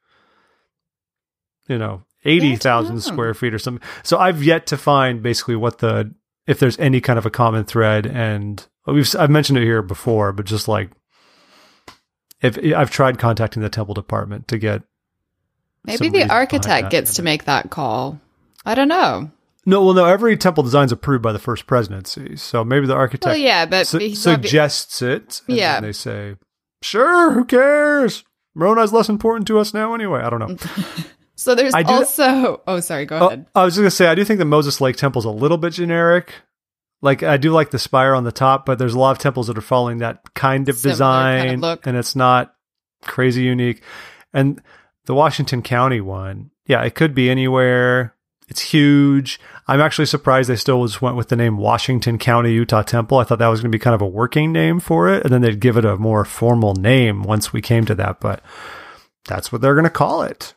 [1.67, 2.99] you know, 80,000 know.
[2.99, 3.85] square feet or something.
[4.03, 6.13] So I've yet to find basically what the,
[6.45, 8.05] if there's any kind of a common thread.
[8.05, 10.91] And we've, I've mentioned it here before, but just like,
[12.43, 14.83] if I've tried contacting the temple department to get
[15.85, 18.19] Maybe the architect gets to make that call.
[18.65, 19.31] I don't know.
[19.65, 20.05] No, well, no.
[20.05, 23.65] Every temple design is approved by the first presidency, so maybe the architect Well, yeah,
[23.65, 25.41] but su- suggests it.
[25.47, 25.79] And Yeah.
[25.81, 26.35] they say,
[26.81, 28.23] "Sure, who cares?
[28.55, 30.57] Moroni's less important to us now, anyway." I don't know.
[31.35, 32.61] So there's I also.
[32.67, 33.07] Oh, sorry.
[33.07, 33.47] Go Oh, ahead.
[33.55, 35.57] I was just gonna say, I do think the Moses Lake Temple is a little
[35.57, 36.33] bit generic.
[37.01, 39.47] Like, I do like the spire on the top, but there's a lot of temples
[39.47, 42.53] that are following that kind of Similar design, kind of and it's not
[43.01, 43.81] crazy unique.
[44.33, 44.61] And
[45.05, 48.15] the Washington County one, yeah, it could be anywhere.
[48.47, 49.39] It's huge.
[49.67, 53.17] I'm actually surprised they still just went with the name Washington County Utah Temple.
[53.17, 55.31] I thought that was going to be kind of a working name for it, and
[55.33, 58.19] then they'd give it a more formal name once we came to that.
[58.19, 58.43] But
[59.25, 60.53] that's what they're going to call it,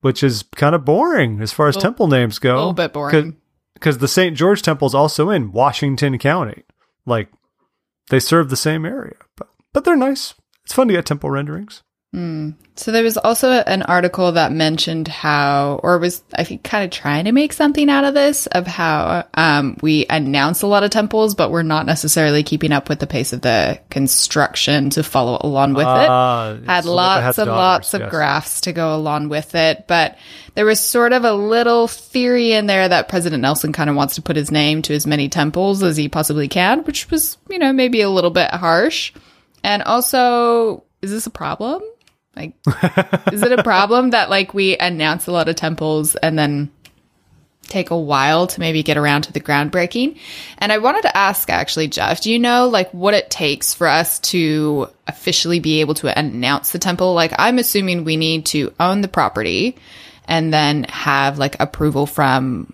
[0.00, 2.92] which is kind of boring as far as Little- temple names go A little bit
[2.94, 3.36] boring.
[3.74, 4.34] because the St.
[4.34, 6.62] George Temple is also in Washington County.
[7.04, 7.28] Like
[8.08, 10.32] they serve the same area, but but they're nice.
[10.64, 11.82] It's fun to get temple renderings.
[12.76, 16.90] So there was also an article that mentioned how, or was I think kind of
[16.90, 20.90] trying to make something out of this of how um, we announce a lot of
[20.90, 25.38] temples, but we're not necessarily keeping up with the pace of the construction to follow
[25.42, 26.64] along with Ah, it.
[26.64, 28.10] Had so lots and daughters, lots of yes.
[28.10, 30.16] graphs to go along with it, but
[30.54, 34.14] there was sort of a little theory in there that President Nelson kind of wants
[34.14, 37.58] to put his name to as many temples as he possibly can, which was, you
[37.58, 39.12] know, maybe a little bit harsh.
[39.62, 41.82] And also, is this a problem?
[42.36, 42.54] Like,
[43.32, 46.70] is it a problem that like we announce a lot of temples and then
[47.62, 50.18] take a while to maybe get around to the groundbreaking?
[50.58, 53.86] And I wanted to ask actually, Jeff, do you know like what it takes for
[53.86, 57.14] us to officially be able to announce the temple?
[57.14, 59.76] Like, I'm assuming we need to own the property
[60.28, 62.72] and then have like approval from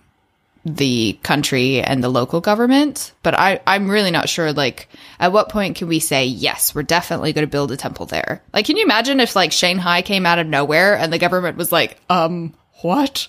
[0.65, 3.13] the country and the local government.
[3.23, 6.83] But I, I'm really not sure, like, at what point can we say, yes, we're
[6.83, 8.43] definitely going to build a temple there?
[8.53, 11.73] Like, can you imagine if, like, Shanghai came out of nowhere and the government was
[11.73, 13.29] like, um, what?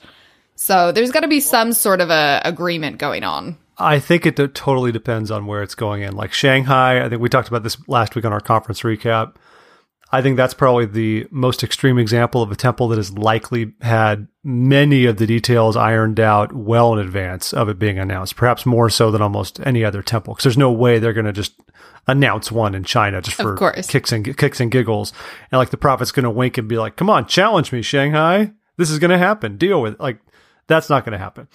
[0.56, 3.58] So there's got to be some sort of a agreement going on.
[3.78, 6.16] I think it totally depends on where it's going in.
[6.16, 9.36] Like Shanghai, I think we talked about this last week on our conference recap.
[10.14, 14.28] I think that's probably the most extreme example of a temple that has likely had
[14.44, 18.92] many of the details ironed out well in advance of it being announced, perhaps more
[18.92, 20.36] so than almost any other temple.
[20.36, 21.60] Because there's no way they're going to just
[22.06, 23.56] announce one in China just for
[23.90, 25.14] kicks and kicks and giggles,
[25.52, 28.52] and like the prophet's going to wink and be like, "Come on, challenge me, Shanghai.
[28.78, 29.58] This is going to happen.
[29.58, 30.20] Deal with it." Like
[30.68, 31.48] that's not going to happen.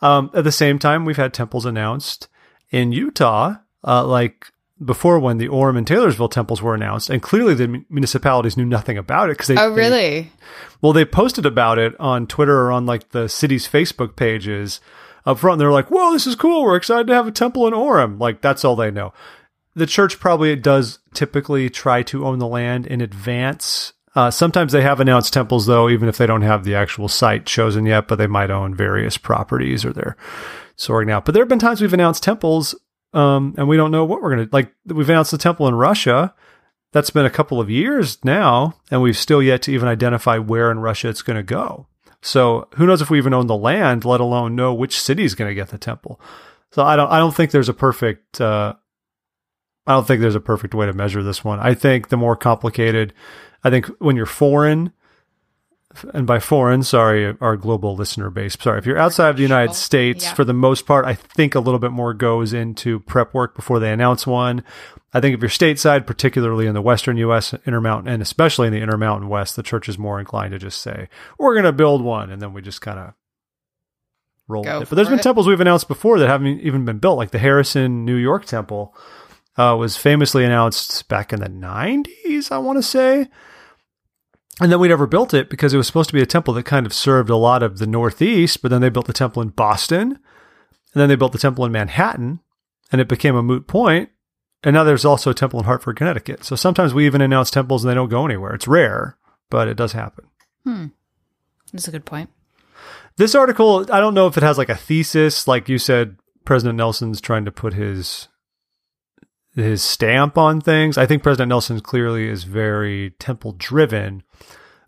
[0.00, 2.28] Um, at the same time, we've had temples announced
[2.70, 4.52] in Utah, uh, like
[4.84, 8.98] before when the Orem and Taylorsville temples were announced, and clearly the municipalities knew nothing
[8.98, 10.32] about it because they Oh, they- really?
[10.82, 14.80] well, they posted about it on Twitter or on like the city's Facebook pages
[15.24, 15.54] up front.
[15.54, 16.62] And they're like, "Whoa, this is cool!
[16.62, 19.12] We're excited to have a temple in Orem." Like that's all they know.
[19.74, 23.92] The church probably does typically try to own the land in advance.
[24.14, 27.44] Uh, sometimes they have announced temples though, even if they don't have the actual site
[27.44, 30.16] chosen yet, but they might own various properties or they're
[30.76, 31.24] sorting out.
[31.26, 32.74] But there have been times we've announced temples,
[33.12, 34.72] um, and we don't know what we're gonna like.
[34.86, 36.34] We've announced the temple in Russia
[36.92, 40.70] that's been a couple of years now, and we've still yet to even identify where
[40.70, 41.86] in Russia it's going to go.
[42.22, 45.34] So who knows if we even own the land, let alone know which city is
[45.34, 46.18] going to get the temple.
[46.72, 48.74] So I don't, I don't think there's a perfect, uh,
[49.86, 51.60] I don't think there's a perfect way to measure this one.
[51.60, 53.12] I think the more complicated,
[53.62, 54.90] I think when you're foreign,
[56.14, 58.56] and by foreign, sorry, our global listener base.
[58.60, 60.34] Sorry, if you're outside of the United States, yeah.
[60.34, 63.78] for the most part, I think a little bit more goes into prep work before
[63.78, 64.64] they announce one.
[65.12, 67.54] I think if you're stateside, particularly in the Western U.S.
[67.66, 71.08] Intermountain, and especially in the Intermountain West, the church is more inclined to just say,
[71.38, 73.14] "We're going to build one," and then we just kind of
[74.48, 74.90] roll Go with it.
[74.90, 75.22] But there's been it.
[75.22, 78.94] temples we've announced before that haven't even been built, like the Harrison, New York temple
[79.56, 83.28] uh, was famously announced back in the 90s, I want to say.
[84.60, 86.64] And then we never built it because it was supposed to be a temple that
[86.64, 89.48] kind of served a lot of the Northeast, but then they built the temple in
[89.50, 92.40] Boston, and then they built the temple in Manhattan,
[92.90, 94.10] and it became a moot point.
[94.62, 96.42] And now there's also a temple in Hartford, Connecticut.
[96.42, 98.54] So sometimes we even announce temples and they don't go anywhere.
[98.54, 99.16] It's rare,
[99.50, 100.26] but it does happen.
[100.64, 100.86] Hmm.
[101.72, 102.30] That's a good point.
[103.16, 106.76] This article, I don't know if it has like a thesis, like you said, President
[106.76, 108.28] Nelson's trying to put his
[109.64, 110.96] his stamp on things.
[110.98, 114.22] I think President Nelson clearly is very temple driven,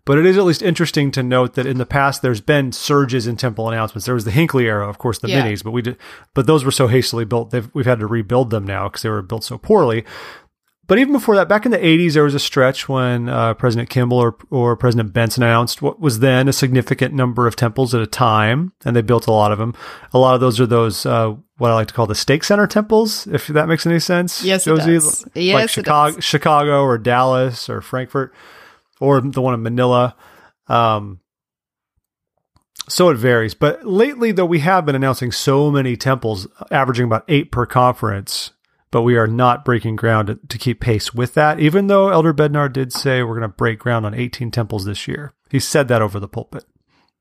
[0.05, 3.27] but it is at least interesting to note that in the past there's been surges
[3.27, 4.05] in temple announcements.
[4.05, 5.45] There was the Hinckley era, of course, the Yeah.
[5.45, 5.97] minis, but we did,
[6.33, 7.51] but those were so hastily built.
[7.51, 10.05] They've, we've had to rebuild them now because they were built so poorly.
[10.89, 13.91] But even before that, back in the 80s, there was a stretch when uh, President
[13.91, 18.01] Kimball or, or President Benson announced what was then a significant number of temples at
[18.01, 19.75] a time, and they built a lot of them.
[20.13, 22.65] A lot of those are those, uh, what I like to call the stake center
[22.65, 24.43] temples, if that makes any sense.
[24.43, 24.93] Yes, it Josie?
[24.93, 25.25] does.
[25.27, 26.23] Like Yes, it Chicago, does.
[26.23, 28.33] Chicago or Dallas or Frankfurt
[28.99, 30.15] or the one in Manila.
[30.67, 31.19] Um,
[32.87, 33.53] so it varies.
[33.53, 38.53] But lately, though, we have been announcing so many temples, averaging about eight per conference,
[38.91, 42.33] but we are not breaking ground to, to keep pace with that, even though Elder
[42.33, 45.33] Bednar did say we're going to break ground on 18 temples this year.
[45.49, 46.63] He said that over the pulpit.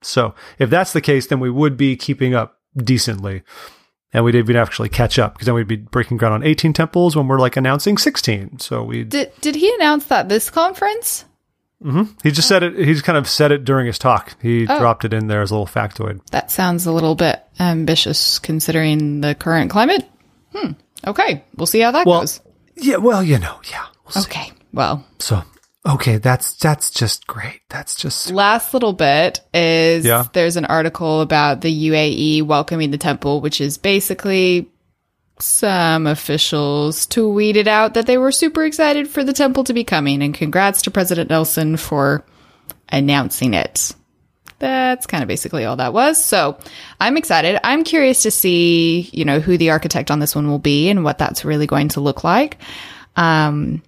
[0.03, 3.43] So if that's the case, then we would be keeping up decently.
[4.13, 7.15] And we'd even actually catch up because then we'd be breaking ground on 18 temples
[7.15, 8.59] when we're like announcing 16.
[8.61, 11.27] So we Did did he announce that this conference?
[12.25, 12.77] he just said it.
[12.87, 14.35] He's kind of said it during his talk.
[14.43, 14.79] He Oh.
[14.79, 16.21] dropped it in there as a little factoid.
[16.31, 20.05] That sounds a little bit ambitious considering the current climate.
[20.55, 20.73] Hmm.
[21.07, 22.41] Okay, we'll see how that Well, goes.
[22.77, 22.97] yeah.
[22.97, 23.85] Well, you know, yeah.
[24.05, 24.31] We'll see.
[24.31, 24.53] Okay.
[24.73, 25.43] Well, So
[25.87, 27.61] okay, that's that's just great.
[27.71, 30.25] That's just last little bit is Yeah.
[30.33, 34.69] there's an article about the UAE welcoming the temple, which is basically
[35.41, 40.21] some officials tweeted out that they were super excited for the temple to be coming
[40.23, 42.25] and congrats to President Nelson for
[42.89, 43.95] announcing it.
[44.59, 46.23] That's kind of basically all that was.
[46.23, 46.59] So
[47.01, 47.61] I'm excited.
[47.63, 51.05] I'm curious to see, you know, who the architect on this one will be and
[51.05, 52.59] what that's really going to look like.
[53.17, 53.83] Um,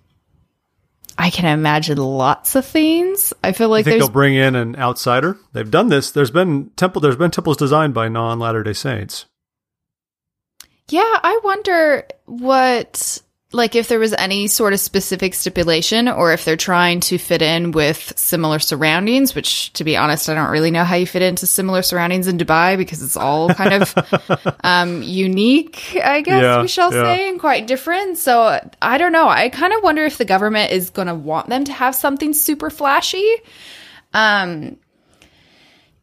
[1.19, 3.35] I can imagine lots of things.
[3.45, 5.37] I feel I like think they'll bring in an outsider.
[5.53, 6.11] They've done this.
[6.11, 7.01] There's been temple.
[7.01, 9.27] There's been temples designed by non Latter Day Saints.
[10.89, 13.21] Yeah, I wonder what
[13.53, 17.43] like if there was any sort of specific stipulation or if they're trying to fit
[17.43, 21.23] in with similar surroundings, which to be honest, I don't really know how you fit
[21.23, 26.63] into similar surroundings in Dubai because it's all kind of um unique, I guess Yeah,
[26.63, 27.03] we shall yeah.
[27.03, 28.19] say, and quite different.
[28.19, 29.29] So I don't know.
[29.29, 32.33] I kind of wonder if the government is going to want them to have something
[32.33, 33.29] super flashy.
[34.15, 34.77] Um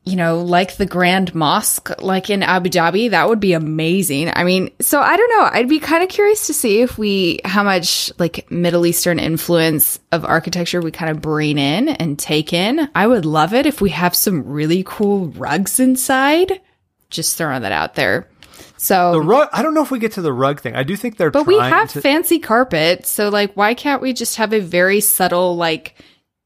[0.08, 4.32] you know, like the Grand Mosque, like in Abu Dhabi, that would be amazing.
[4.34, 5.50] I mean, so I don't know.
[5.52, 10.00] I'd be kind of curious to see if we, how much like Middle Eastern influence
[10.14, 12.90] of architecture we kind of bring in and take in.
[12.96, 16.62] I would love it if we have some really cool rugs inside.
[17.10, 18.30] Just throwing that out there.
[18.78, 19.50] So, The rug.
[19.52, 20.76] I don't know if we get to the rug thing.
[20.76, 21.32] I do think they're.
[21.32, 23.06] but we have to, fancy carpet.
[23.06, 25.96] So, like, why can't we just have a very subtle, like,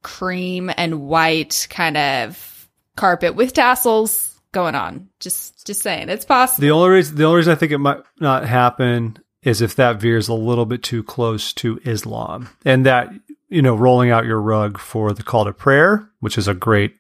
[0.02, 2.51] cream and white kind of
[2.96, 5.10] carpet with tassels going on?
[5.20, 6.62] Just, just saying, it's possible.
[6.62, 10.00] The only reason the only reason I think it might not happen is if that
[10.00, 13.12] veers a little bit too close to Islam and that
[13.50, 16.96] you know rolling out your rug for the call to prayer, which is a great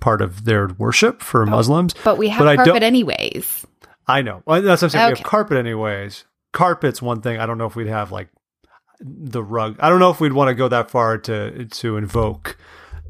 [0.00, 1.94] part of their worship for Muslims.
[2.04, 3.66] But we have But carpet anyways.
[4.06, 5.12] I know Well, that's what I'm saying.
[5.12, 6.24] We have carpet anyways.
[6.52, 7.38] Carpet's one thing.
[7.38, 8.28] I don't know if we'd have like
[9.00, 9.76] the rug.
[9.80, 12.56] I don't know if we'd want to go that far to to invoke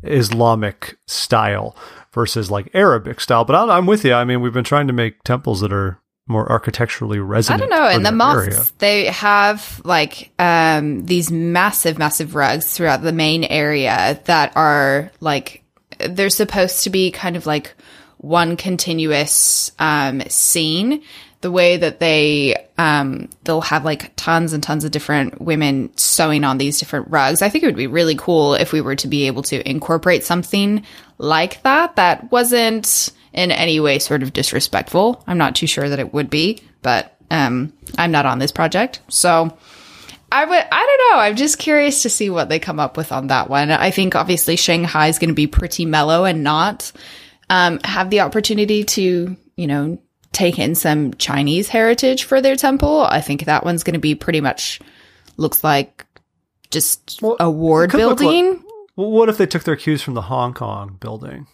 [0.02, 1.76] Islamic style
[2.12, 3.44] versus like Arabic style.
[3.44, 4.14] But I'm, I'm with you.
[4.14, 7.62] I mean, we've been trying to make temples that are more architecturally resonant.
[7.62, 7.88] I don't know.
[7.88, 8.66] In the mosques, area.
[8.78, 15.64] they have like um, these massive, massive rugs throughout the main area that are like
[15.98, 17.74] they're supposed to be kind of like
[18.18, 21.02] one continuous um, scene.
[21.42, 26.44] The way that they um, they'll have like tons and tons of different women sewing
[26.44, 27.42] on these different rugs.
[27.42, 30.24] I think it would be really cool if we were to be able to incorporate
[30.24, 30.84] something
[31.18, 35.22] like that that wasn't in any way sort of disrespectful.
[35.26, 39.00] I'm not too sure that it would be, but um, I'm not on this project,
[39.08, 39.56] so
[40.30, 40.64] I would.
[40.72, 41.22] I don't know.
[41.22, 43.70] I'm just curious to see what they come up with on that one.
[43.70, 46.90] I think obviously Shanghai is going to be pretty mellow and not
[47.50, 49.98] um, have the opportunity to, you know,
[50.32, 53.02] take in some Chinese heritage for their temple.
[53.02, 54.80] I think that one's going to be pretty much
[55.36, 56.06] looks like
[56.70, 58.64] just Well, a ward it could look building.
[58.96, 61.46] Well, what if they took their cues from the Hong Kong building?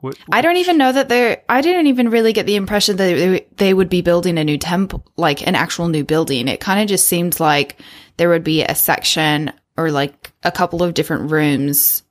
[0.00, 1.42] What, I don't even know that they're.
[1.48, 4.58] I didn't even really get the impression that they, they would be building a new
[4.58, 6.48] temple, like an actual new building.
[6.48, 7.80] It kind of just seemed like
[8.18, 12.02] there would be a section or like a couple of different rooms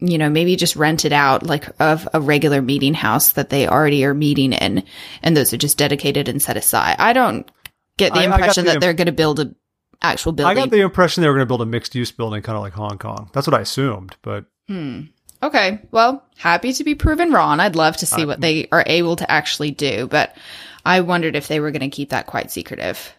[0.00, 3.68] you know, maybe just rent it out like of a regular meeting house that they
[3.68, 4.82] already are meeting in,
[5.22, 6.96] and those are just dedicated and set aside.
[6.98, 7.50] I don't
[7.96, 9.54] get the I- I impression the that imp- they're going to build a
[10.02, 10.56] actual building.
[10.56, 12.62] I got the impression they were going to build a mixed use building, kind of
[12.62, 13.30] like Hong Kong.
[13.32, 15.02] That's what I assumed, but hmm.
[15.42, 15.78] Okay.
[15.90, 17.60] Well, happy to be proven wrong.
[17.60, 20.36] I'd love to see what they are able to actually do, but
[20.84, 23.14] I wondered if they were going to keep that quite secretive.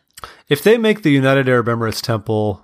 [0.47, 2.63] if they make the United Arab Emirates Temple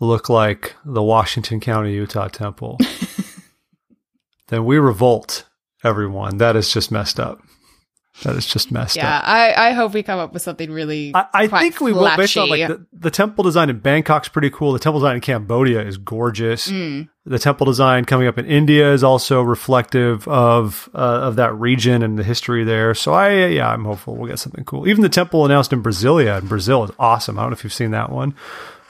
[0.00, 2.78] look like the Washington County, Utah Temple,
[4.48, 5.44] then we revolt,
[5.84, 6.38] everyone.
[6.38, 7.40] That is just messed up.
[8.24, 9.28] That is just messed Yeah, up.
[9.28, 11.12] I, I hope we come up with something really.
[11.14, 14.50] I, I think we will based on like the, the temple design in Bangkok's pretty
[14.50, 14.72] cool.
[14.72, 16.68] The temple design in Cambodia is gorgeous.
[16.68, 17.08] Mm.
[17.26, 22.02] The temple design coming up in India is also reflective of uh, of that region
[22.02, 22.92] and the history there.
[22.92, 24.88] So I yeah, I'm hopeful we'll get something cool.
[24.88, 27.38] Even the temple announced in Brasilia in Brazil is awesome.
[27.38, 28.34] I don't know if you've seen that one,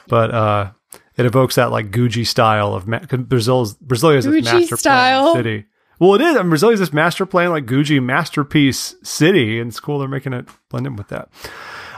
[0.07, 0.71] but uh,
[1.19, 5.35] it evokes that like Gucci style of ma- Brazil's Brasilia is this master style?
[5.35, 5.65] city.
[5.99, 6.37] Well, it is.
[6.37, 10.07] I mean, Brasilia is this master plan like Gucci masterpiece city, and it's cool they're
[10.07, 11.29] making it blend in with that.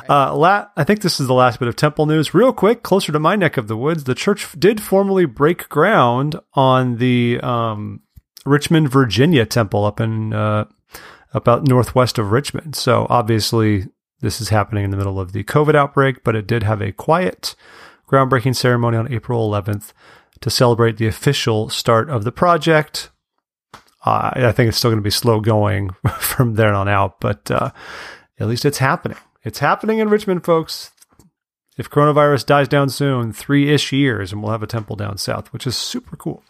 [0.10, 2.34] Uh, la- I think this is the last bit of temple news.
[2.34, 6.36] Real quick, closer to my neck of the woods, the church did formally break ground
[6.56, 8.02] on the um,
[8.44, 10.66] Richmond, Virginia temple up in uh,
[11.34, 12.76] about northwest of Richmond.
[12.76, 13.86] So obviously,
[14.22, 16.92] this is happening in the middle of the COVID outbreak, but it did have a
[16.92, 17.56] quiet
[18.12, 19.94] groundbreaking ceremony on April 11th
[20.42, 23.10] to celebrate the official start of the project.
[24.06, 27.50] Uh, I think it's still going to be slow going from there on out, but
[27.52, 27.72] uh,
[28.40, 29.18] at least it's happening.
[29.44, 30.92] It's happening in Richmond, folks.
[31.78, 35.54] If coronavirus dies down soon, three ish years, and we'll have a temple down south,
[35.54, 36.44] which is super cool.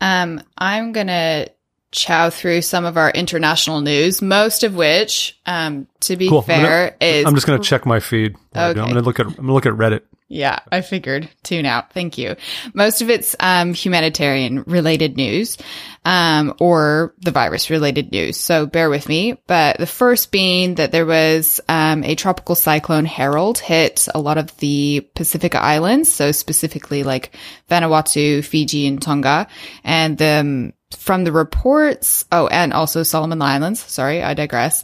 [0.00, 1.46] Um, I'm gonna
[1.92, 6.38] chow through some of our international news, most of which, um, to be Cool.
[6.40, 8.34] I'm fair, gonna- is I'm just going to check my feed.
[8.34, 8.40] do.
[8.54, 8.80] I'm Okay.
[8.80, 9.26] going to look at.
[9.26, 10.02] I'm going to look at Reddit.
[10.28, 11.28] Yeah, I figured.
[11.44, 11.92] Tune out.
[11.92, 12.34] Thank you.
[12.74, 15.56] Most of it's um, humanitarian related news
[16.04, 18.36] um, or the virus related news.
[18.36, 19.38] So bear with me.
[19.46, 24.36] But the first being that there was um, a tropical cyclone Harold hit a lot
[24.36, 26.10] of the Pacific islands.
[26.10, 27.30] So specifically like
[27.70, 29.46] Vanuatu, Fiji, and Tonga.
[29.84, 33.78] And um, from the reports, oh, and also Solomon Islands.
[33.80, 34.82] Sorry, I digress.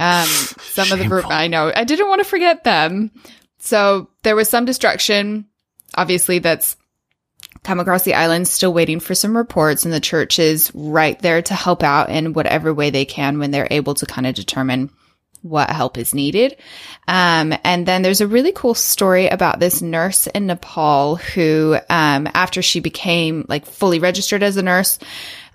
[0.00, 3.12] Um, some of the, I know, I didn't want to forget them.
[3.60, 5.46] So there was some destruction,
[5.94, 6.76] obviously, that's
[7.62, 11.42] come across the island, still waiting for some reports, and the church is right there
[11.42, 14.90] to help out in whatever way they can when they're able to kind of determine
[15.42, 16.56] what help is needed.
[17.08, 22.28] Um, and then there's a really cool story about this nurse in Nepal who, um,
[22.34, 24.98] after she became like fully registered as a nurse,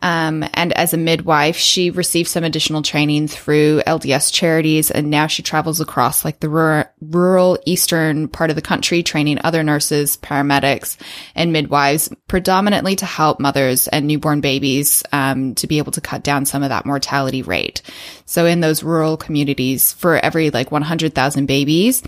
[0.02, 5.28] um, and as a midwife, she received some additional training through LDS charities, and now
[5.28, 10.18] she travels across like the rural, rural eastern part of the country, training other nurses,
[10.18, 10.98] paramedics,
[11.34, 16.24] and midwives, predominantly to help mothers and newborn babies um, to be able to cut
[16.24, 17.82] down some of that mortality rate.
[18.26, 22.04] So in those rural communities, for every like 100,000 babies,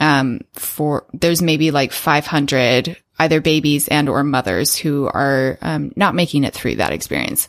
[0.00, 6.14] um, for there's maybe like 500 either babies and or mothers who are um, not
[6.14, 7.48] making it through that experience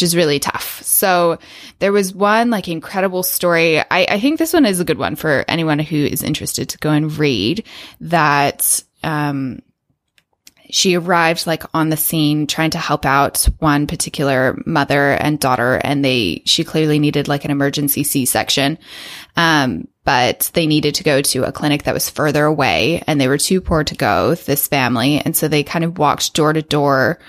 [0.00, 0.82] which is really tough.
[0.82, 1.38] So
[1.78, 3.80] there was one like incredible story.
[3.80, 6.78] I, I think this one is a good one for anyone who is interested to
[6.78, 7.66] go and read
[8.00, 9.60] that um,
[10.70, 15.80] she arrived like on the scene trying to help out one particular mother and daughter
[15.82, 18.78] and they she clearly needed like an emergency c-section.
[19.36, 23.28] Um but they needed to go to a clinic that was further away and they
[23.28, 25.20] were too poor to go this family.
[25.20, 27.20] And so they kind of walked door to door.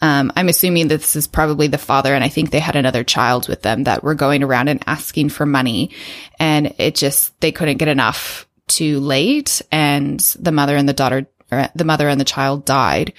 [0.00, 3.04] Um, I'm assuming that this is probably the father, and I think they had another
[3.04, 5.90] child with them that were going around and asking for money,
[6.38, 11.26] and it just they couldn't get enough too late, and the mother and the daughter
[11.74, 13.12] the mother and the child died.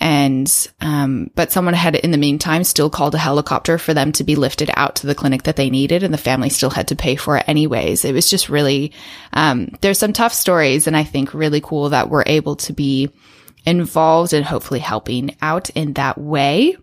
[0.00, 4.24] And, um, but someone had in the meantime still called a helicopter for them to
[4.24, 6.02] be lifted out to the clinic that they needed.
[6.02, 8.04] And the family still had to pay for it anyways.
[8.04, 8.92] It was just really,
[9.32, 13.10] um, there's some tough stories and I think really cool that we're able to be
[13.64, 16.76] involved and hopefully helping out in that way.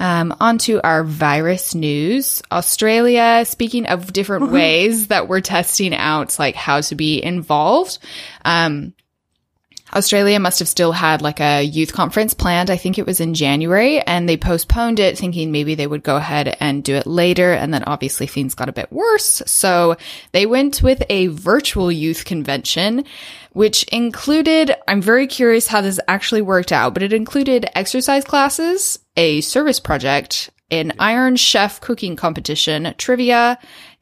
[0.00, 2.40] Um, on to our virus news.
[2.50, 7.98] Australia, speaking of different ways that we're testing out, like how to be involved.
[8.42, 8.94] Um,
[9.94, 12.70] Australia must have still had like a youth conference planned.
[12.70, 16.16] I think it was in January and they postponed it thinking maybe they would go
[16.16, 17.52] ahead and do it later.
[17.52, 19.42] And then obviously things got a bit worse.
[19.46, 19.96] So
[20.32, 23.04] they went with a virtual youth convention,
[23.52, 28.98] which included, I'm very curious how this actually worked out, but it included exercise classes,
[29.16, 33.58] a service project, an Iron Chef cooking competition, trivia,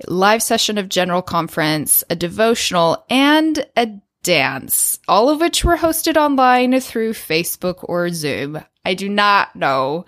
[0.06, 6.18] live session of general conference, a devotional, and a dance, all of which were hosted
[6.18, 8.62] online through Facebook or Zoom.
[8.84, 10.04] I do not know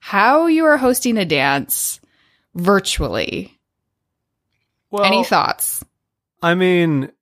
[0.00, 2.00] how you are hosting a dance
[2.54, 3.58] virtually.
[4.90, 5.84] Well, Any thoughts?
[6.42, 7.12] I mean,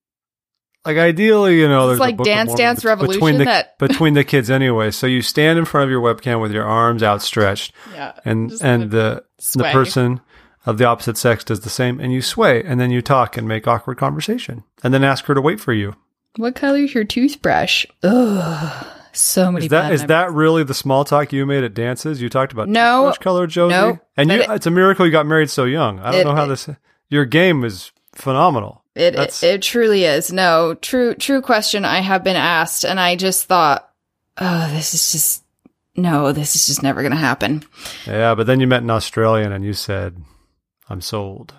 [0.85, 4.15] like ideally, you know, It's there's like Dance Dance bet- between Revolution the that- between
[4.15, 4.93] the kids anyway.
[4.93, 8.13] So you stand in front of your webcam with your arms outstretched, Yeah.
[8.25, 9.65] and and the sway.
[9.69, 10.21] the person
[10.65, 13.49] of the opposite sex does the same, and you sway, and then you talk and
[13.49, 15.95] make awkward conversation, and then ask her to wait for you.
[16.37, 17.87] What color is your toothbrush?
[18.03, 18.87] Ugh.
[19.13, 20.09] So many Is that is memories.
[20.09, 22.21] that really the small talk you made at dances?
[22.21, 23.05] You talked about No.
[23.07, 25.99] toothbrush color, Josie, No, and you, it- it's a miracle you got married so young.
[26.01, 26.69] I don't It- know how this.
[27.09, 28.83] Your game is phenomenal.
[28.95, 30.33] It, it it truly is.
[30.33, 33.89] No, true true question I have been asked and I just thought,
[34.39, 35.43] oh, this is just
[35.97, 37.65] no, this is just never going to happen.
[38.07, 40.17] Yeah, but then you met an Australian, and you said,
[40.91, 41.55] "I'm sold."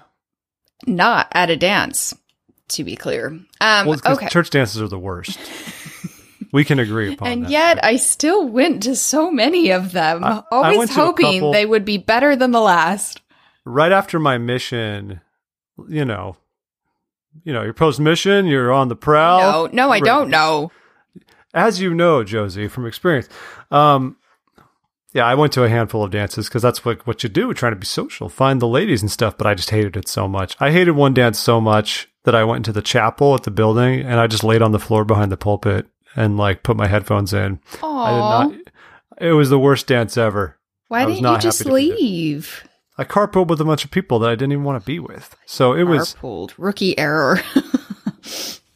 [0.85, 2.13] Not at a dance,
[2.69, 3.27] to be clear.
[3.61, 4.27] Um Well, okay.
[4.27, 5.39] church dances are the worst.
[6.53, 7.51] we can agree upon And that.
[7.51, 11.53] yet I still went to so many of them, I- I always a hoping couple-
[11.53, 13.21] they would be better than the last.
[13.65, 15.19] right after my mission,
[15.89, 16.37] you know,
[17.43, 19.67] you know, your post mission, you're on the prowl.
[19.67, 20.71] no, no, I don't know.
[21.53, 23.27] As you know, Josie, from experience.
[23.71, 24.17] Um,
[25.13, 27.71] yeah, I went to a handful of dances because that's what what you do, trying
[27.73, 29.37] to be social, find the ladies and stuff.
[29.37, 30.55] But I just hated it so much.
[30.59, 34.01] I hated one dance so much that I went into the chapel at the building
[34.01, 37.33] and I just laid on the floor behind the pulpit and like put my headphones
[37.33, 37.61] in.
[37.81, 38.71] I did not.
[39.21, 40.57] It was the worst dance ever.
[40.89, 41.97] why didn't you just happy to be there.
[41.97, 42.67] leave?
[42.97, 45.37] I carpooled with a bunch of people that I didn't even want to be with.
[45.45, 46.15] So it was.
[46.15, 46.53] Carpooled.
[46.57, 47.39] Rookie error.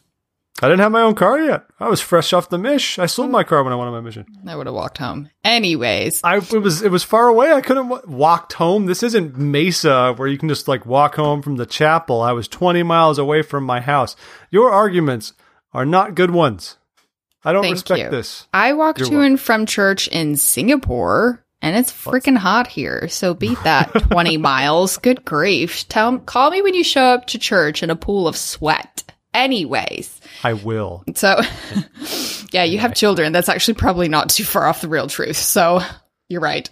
[0.61, 1.65] I didn't have my own car yet.
[1.79, 2.99] I was fresh off the mish.
[2.99, 3.33] I sold hmm.
[3.33, 4.25] my car when I went on my mission.
[4.47, 5.29] I would have walked home.
[5.43, 7.51] Anyways, I it was it was far away.
[7.51, 8.85] I couldn't w- walked home.
[8.85, 12.21] This isn't Mesa where you can just like walk home from the chapel.
[12.21, 14.15] I was 20 miles away from my house.
[14.51, 15.33] Your arguments
[15.73, 16.77] are not good ones.
[17.43, 18.09] I don't Thank respect you.
[18.09, 18.47] this.
[18.53, 23.07] I walk You're to and from church in Singapore and it's freaking hot here.
[23.07, 24.97] So beat that 20 miles.
[24.97, 25.87] Good grief.
[25.87, 29.03] Tell call me when you show up to church in a pool of sweat.
[29.33, 31.03] Anyways, I will.
[31.15, 31.39] so
[32.51, 33.31] yeah, you have children.
[33.31, 35.37] That's actually probably not too far off the real truth.
[35.37, 35.81] So
[36.27, 36.69] you're right.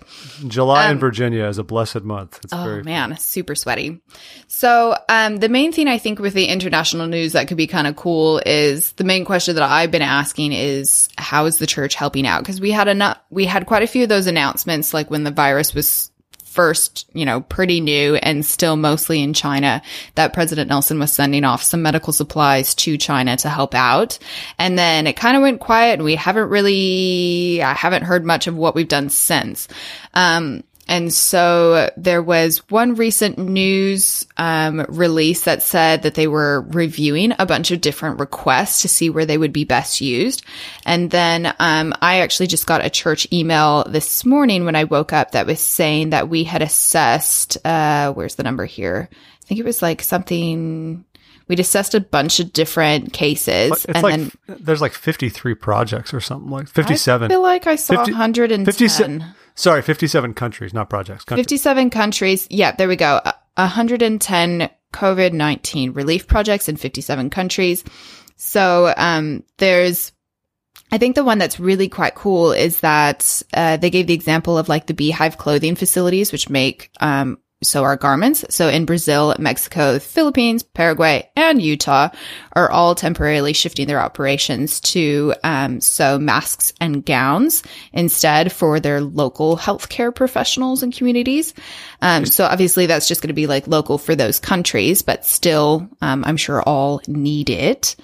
[0.47, 2.39] July in Um, Virginia is a blessed month.
[2.43, 4.01] It's Oh man, super sweaty.
[4.47, 7.85] So, um, the main thing I think with the international news that could be kind
[7.85, 11.95] of cool is the main question that I've been asking is how is the church
[11.95, 12.39] helping out?
[12.41, 15.31] Because we had enough, we had quite a few of those announcements, like when the
[15.31, 16.08] virus was
[16.49, 19.81] first, you know, pretty new and still mostly in China,
[20.15, 24.17] that President Nelson was sending off some medical supplies to China to help out.
[24.57, 28.47] And then it kind of went quiet and we haven't really, I haven't heard much
[28.47, 29.67] of what we've done since.
[30.13, 36.61] Um, and so there was one recent news um, release that said that they were
[36.61, 40.43] reviewing a bunch of different requests to see where they would be best used.
[40.87, 45.13] And then um, I actually just got a church email this morning when I woke
[45.13, 49.09] up that was saying that we had assessed, uh, where's the number here?
[49.11, 51.05] I think it was like something.
[51.49, 56.13] We'd assessed a bunch of different cases, It's and like then there's like 53 projects
[56.13, 57.25] or something like 57.
[57.25, 58.65] I feel like I saw 50 110.
[58.65, 59.25] 57
[59.55, 61.25] sorry, 57 countries, not projects.
[61.25, 61.45] Countries.
[61.45, 62.47] 57 countries.
[62.49, 63.19] Yeah, there we go.
[63.23, 67.83] Uh, 110 COVID 19 relief projects in 57 countries.
[68.37, 70.13] So, um, there's,
[70.91, 74.57] I think the one that's really quite cool is that, uh, they gave the example
[74.57, 78.45] of like the beehive clothing facilities, which make, um, so our garments.
[78.49, 82.09] So in Brazil, Mexico, the Philippines, Paraguay, and Utah
[82.53, 89.01] are all temporarily shifting their operations to um, sew masks and gowns instead for their
[89.01, 91.53] local healthcare professionals and communities.
[92.01, 95.89] Um, so obviously that's just going to be like local for those countries, but still,
[96.01, 97.97] um, I'm sure all need it.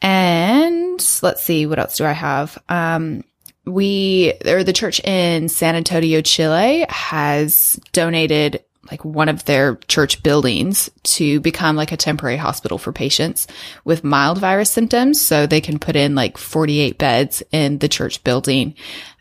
[0.00, 2.56] And let's see, what else do I have?
[2.68, 3.24] Um,
[3.64, 10.22] we or the church in San Antonio, Chile has donated like one of their church
[10.22, 13.46] buildings to become like a temporary hospital for patients
[13.84, 15.20] with mild virus symptoms.
[15.20, 18.74] So they can put in like 48 beds in the church building.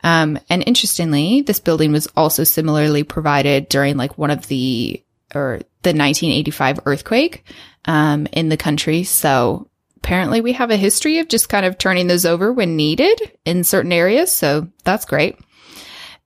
[0.03, 5.01] Um, and interestingly, this building was also similarly provided during like one of the
[5.33, 7.43] or the 1985 earthquake
[7.85, 9.03] um, in the country.
[9.03, 13.19] So apparently we have a history of just kind of turning those over when needed
[13.43, 14.31] in certain areas.
[14.31, 15.37] So that's great.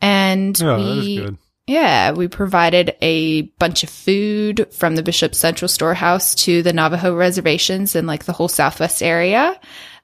[0.02, 1.38] And Yeah, we, good.
[1.70, 7.16] Yeah, we provided a bunch of food from the Bishop Central Storehouse to the Navajo
[7.16, 9.60] reservations and like the whole Southwest area.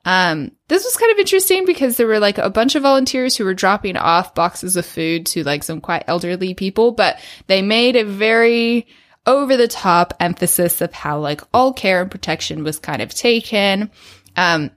[0.06, 3.46] Um, this was kind of interesting because there were like a bunch of volunteers who
[3.46, 7.96] were dropping off boxes of food to like some quite elderly people, but they made
[7.96, 8.86] a very
[9.26, 13.90] over the top emphasis of how like all care and protection was kind of taken.
[14.38, 14.70] Um,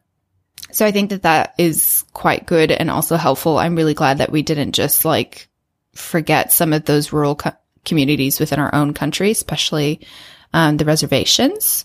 [0.70, 3.58] So I think that that is quite good and also helpful.
[3.58, 5.47] I'm really glad that we didn't just like
[5.94, 7.52] forget some of those rural co-
[7.84, 10.00] communities within our own country, especially
[10.52, 11.84] um, the reservations.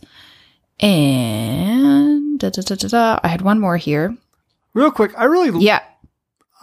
[0.79, 3.19] And da, da, da.
[3.23, 4.15] I had one more here.
[4.73, 5.81] Real quick, I really Yeah.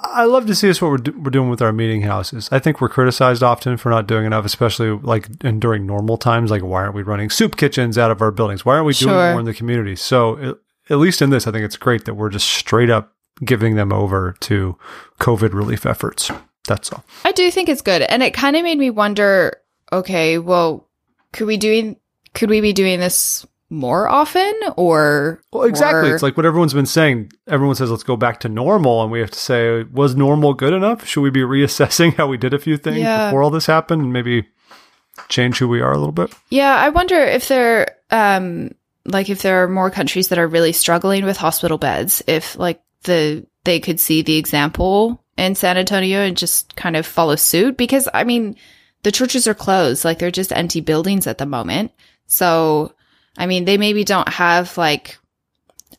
[0.02, 2.48] I love to see us what we're, do- we're doing with our meeting houses.
[2.50, 6.50] I think we're criticized often for not doing enough, especially like in, during normal times.
[6.50, 8.64] Like, why aren't we running soup kitchens out of our buildings?
[8.64, 9.30] Why aren't we doing Sure.
[9.32, 9.96] more in the community?
[9.96, 13.12] So, it, at least in this, I think it's great that we're just straight up
[13.44, 14.76] giving them over to
[15.20, 16.30] COVID relief efforts.
[16.66, 17.04] That's all.
[17.24, 18.02] I do think it's good.
[18.02, 19.56] And it kind of made me wonder,
[19.92, 20.88] okay, well,
[21.32, 21.96] could we doing
[22.34, 26.10] could we be doing this more often or Well, exactly.
[26.10, 27.32] or- It's like what everyone's been saying.
[27.48, 29.02] Everyone says, let's go back to normal.
[29.02, 31.06] And we have to say, was normal good enough?
[31.06, 33.26] Should we be reassessing how we did a few things Yeah.
[33.28, 34.46] before all this happened and maybe
[35.28, 36.32] change who we are a little bit?
[36.50, 38.70] Yeah, I wonder if there um
[39.06, 42.80] like if there are more countries that are really struggling with hospital beds, if like
[43.04, 47.76] the they could see the example in San Antonio and just kind of follow suit
[47.76, 48.56] because I mean,
[49.02, 51.92] the churches are closed, like they're just empty buildings at the moment.
[52.26, 52.94] So,
[53.38, 55.18] I mean, they maybe don't have like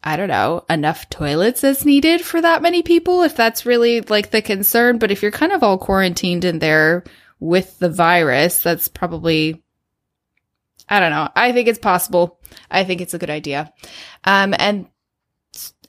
[0.04, 4.32] I don't know, enough toilets as needed for that many people if that's really like
[4.32, 7.04] the concern, but if you're kind of all quarantined in there
[7.40, 9.64] with the virus, that's probably
[10.88, 11.30] I don't know.
[11.36, 12.40] I think it's possible.
[12.70, 13.74] I think it's a good idea.
[14.24, 14.88] Um, and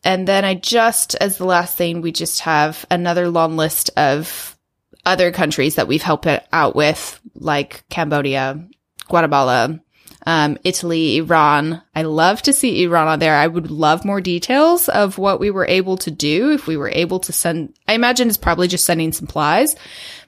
[0.05, 4.59] and then I just, as the last thing, we just have another long list of
[5.05, 8.69] other countries that we've helped out with, like Cambodia,
[9.09, 9.81] Guatemala,
[10.27, 11.83] um, Italy, Iran.
[11.95, 13.35] I love to see Iran on there.
[13.35, 16.91] I would love more details of what we were able to do if we were
[16.91, 17.75] able to send.
[17.89, 19.77] I imagine it's probably just sending supplies,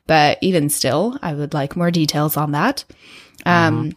[0.07, 2.85] but even still, I would like more details on that.
[3.47, 3.93] Um,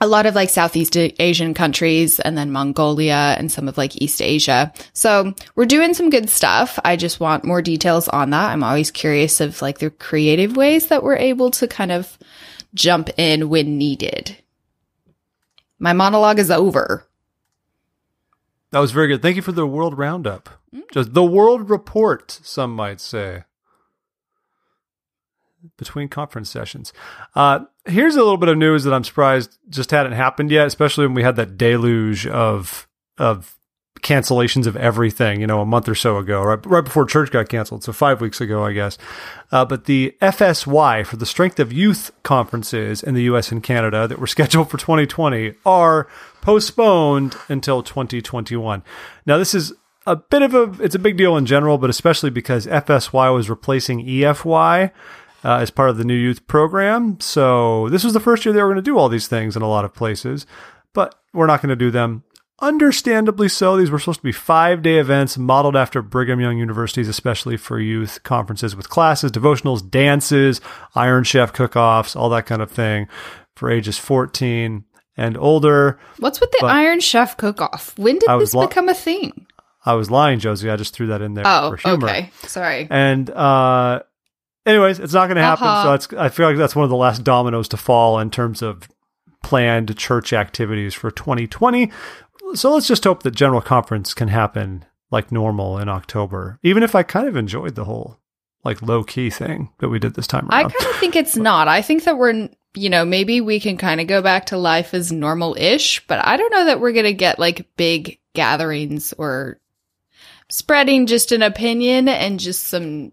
[0.00, 4.20] a lot of like Southeast Asian countries and then Mongolia and some of like East
[4.20, 4.72] Asia.
[4.92, 6.78] So we're doing some good stuff.
[6.84, 8.50] I just want more details on that.
[8.50, 12.18] I'm always curious of like the creative ways that we're able to kind of
[12.74, 14.36] jump in when needed.
[15.78, 17.06] My monologue is over.
[18.70, 19.22] That was very good.
[19.22, 20.50] Thank you for the world roundup.
[20.92, 23.44] Just the world report, some might say.
[25.76, 26.92] Between conference sessions.
[27.34, 31.06] Uh, here's a little bit of news that I'm surprised just hadn't happened yet, especially
[31.06, 32.86] when we had that deluge of
[33.18, 33.56] of
[34.06, 37.48] cancellations of everything, you know, a month or so ago, right, right before church got
[37.48, 37.82] canceled.
[37.82, 38.98] So five weeks ago, I guess.
[39.50, 43.50] Uh, but the FSY for the Strength of Youth conferences in the U.S.
[43.50, 46.06] and Canada that were scheduled for 2020 are
[46.40, 48.82] postponed until 2021.
[49.24, 49.72] Now, this is
[50.06, 53.50] a bit of a, it's a big deal in general, but especially because FSY was
[53.50, 54.92] replacing EFY.
[55.46, 57.20] Uh, as part of the new youth program.
[57.20, 59.62] So, this was the first year they were going to do all these things in
[59.62, 60.44] a lot of places,
[60.92, 62.24] but we're not going to do them
[62.70, 63.76] Understandably so.
[63.76, 67.78] These were supposed to be five day events modeled after Brigham Young University's, especially for
[67.78, 70.62] youth conferences with classes, devotionals, dances,
[70.94, 73.08] Iron Chef cook offs, all that kind of thing
[73.56, 74.84] for ages 14
[75.18, 75.98] and older.
[76.18, 77.92] What's with the But- Iron Chef cook off?
[77.98, 79.46] When did this lo- become a thing?
[79.84, 80.70] I was lying, Josie.
[80.70, 82.08] I just threw that in there Oh, for humor.
[82.08, 82.30] okay.
[82.44, 82.88] Sorry.
[82.90, 84.00] And uh,
[84.66, 85.66] anyways, it's not going to happen.
[85.66, 85.82] Uh-huh.
[85.84, 88.60] So it's, I feel like that's one of the last dominoes to fall in terms
[88.60, 88.88] of
[89.42, 91.90] planned church activities for 2020.
[92.54, 96.58] So let's just hope that general conference can happen like normal in October.
[96.62, 98.18] Even if I kind of enjoyed the whole
[98.64, 100.66] like low key thing that we did this time around.
[100.66, 101.68] I kind of think it's not.
[101.68, 104.92] I think that we're, you know, maybe we can kind of go back to life
[104.92, 109.14] as normal ish, but I don't know that we're going to get like big gatherings
[109.16, 109.60] or
[110.48, 113.12] spreading just an opinion and just some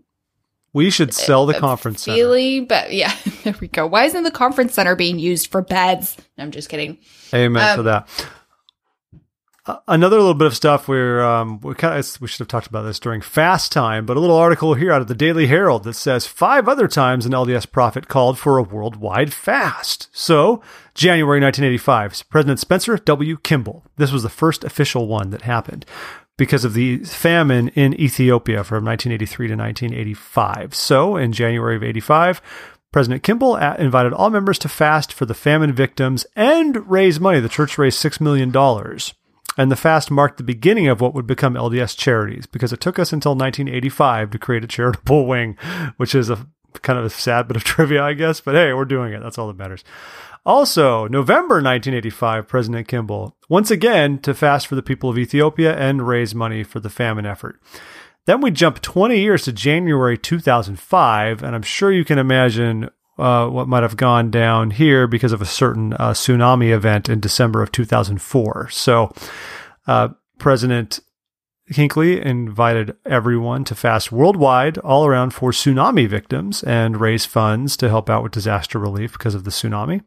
[0.73, 2.17] we should sell the conference center.
[2.17, 2.59] feely.
[2.61, 3.87] But yeah, there we go.
[3.87, 6.17] Why isn't the conference center being used for beds?
[6.37, 6.97] No, I'm just kidding.
[7.33, 8.25] Amen to Um, that.
[9.65, 12.67] Uh, another little bit of stuff where um, we kind of we should have talked
[12.67, 15.85] about this during fast time, but a little article here out of the Daily Herald
[15.85, 20.09] that says five other times an LDS prophet called for a worldwide fast.
[20.11, 20.61] So
[20.95, 23.37] January 1985, President Spencer W.
[23.37, 23.85] Kimball.
[23.95, 25.85] This was the first official one that happened
[26.37, 30.75] because of the famine in Ethiopia from 1983 to 1985.
[30.75, 32.41] So in January of 85.
[32.91, 37.39] President Kimball a- invited all members to fast for the famine victims and raise money.
[37.39, 38.55] The church raised $6 million.
[39.57, 42.97] And the fast marked the beginning of what would become LDS Charities because it took
[42.97, 45.57] us until 1985 to create a charitable wing,
[45.97, 46.47] which is a
[46.81, 48.41] kind of a sad bit of trivia, I guess.
[48.41, 49.21] But hey, we're doing it.
[49.21, 49.83] That's all that matters.
[50.45, 56.05] Also, November 1985, President Kimball, once again, to fast for the people of Ethiopia and
[56.05, 57.61] raise money for the famine effort.
[58.25, 63.47] Then we jump 20 years to January 2005, and I'm sure you can imagine uh,
[63.47, 67.61] what might have gone down here because of a certain uh, tsunami event in December
[67.61, 68.69] of 2004.
[68.69, 69.13] So,
[69.87, 70.09] uh,
[70.39, 70.99] President
[71.75, 77.89] Hinckley invited everyone to fast worldwide, all around, for tsunami victims and raise funds to
[77.89, 80.01] help out with disaster relief because of the tsunami.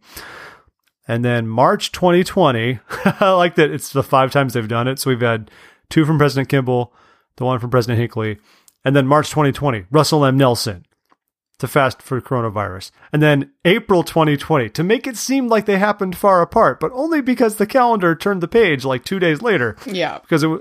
[1.08, 4.98] And then March 2020, I like that it's the five times they've done it.
[4.98, 5.50] So we've had
[5.88, 6.92] two from President Kimball,
[7.36, 8.38] the one from President Hinckley,
[8.84, 10.36] and then March 2020, Russell M.
[10.36, 10.86] Nelson
[11.58, 12.90] to fast for coronavirus.
[13.12, 17.22] And then April 2020 to make it seem like they happened far apart, but only
[17.22, 19.76] because the calendar turned the page like two days later.
[19.86, 20.18] Yeah.
[20.18, 20.60] Because it,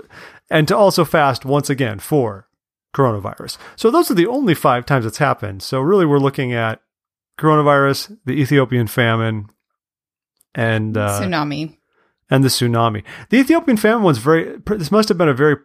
[0.50, 2.48] and to also fast once again for
[2.94, 3.58] coronavirus.
[3.76, 5.62] So those are the only five times it's happened.
[5.62, 6.80] So really, we're looking at
[7.38, 9.50] coronavirus, the Ethiopian famine,
[10.54, 11.76] and uh, Tsunami.
[12.30, 13.04] and the tsunami.
[13.28, 14.56] The Ethiopian famine was very.
[14.66, 15.56] This must have been a very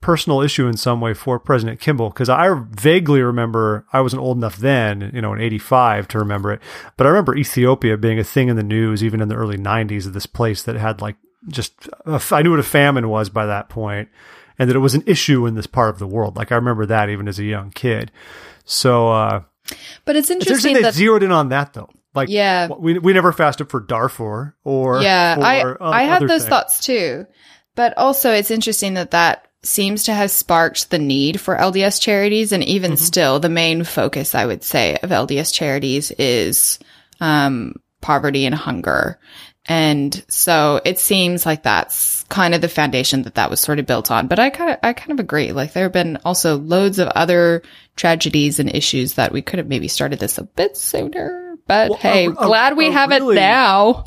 [0.00, 4.38] personal issue in some way for President Kimball because I vaguely remember I wasn't old
[4.38, 6.60] enough then, you know, in '85 to remember it,
[6.96, 10.06] but I remember Ethiopia being a thing in the news even in the early '90s
[10.06, 11.16] of this place that had like
[11.48, 11.72] just
[12.06, 14.08] I knew what a famine was by that point,
[14.58, 16.36] and that it was an issue in this part of the world.
[16.36, 18.10] Like I remember that even as a young kid.
[18.64, 19.42] So, uh,
[20.04, 21.88] But it's it's interesting interesting they that zeroed in on that though.
[22.14, 22.68] Like, Yeah.
[22.68, 26.48] we we never fasted for Darfur or yeah, for I o- I had those things.
[26.48, 27.26] thoughts too.
[27.76, 32.50] But also, it's interesting that that seems to have sparked the need for LDS charities,
[32.52, 33.04] and even Mm-hmm.
[33.04, 36.78] still, the main focus I would say of LDS charities is
[37.20, 39.18] um, poverty and hunger.
[39.70, 43.86] And so it seems like that's kind of the foundation that that was sort of
[43.86, 44.26] built on.
[44.26, 45.52] But I kind of, I kind of agree.
[45.52, 47.62] Like there have been also loads of other
[47.94, 51.54] tragedies and issues that we could have maybe started this a bit sooner.
[51.68, 54.04] But Well, hey, a- a- glad we have really- it now.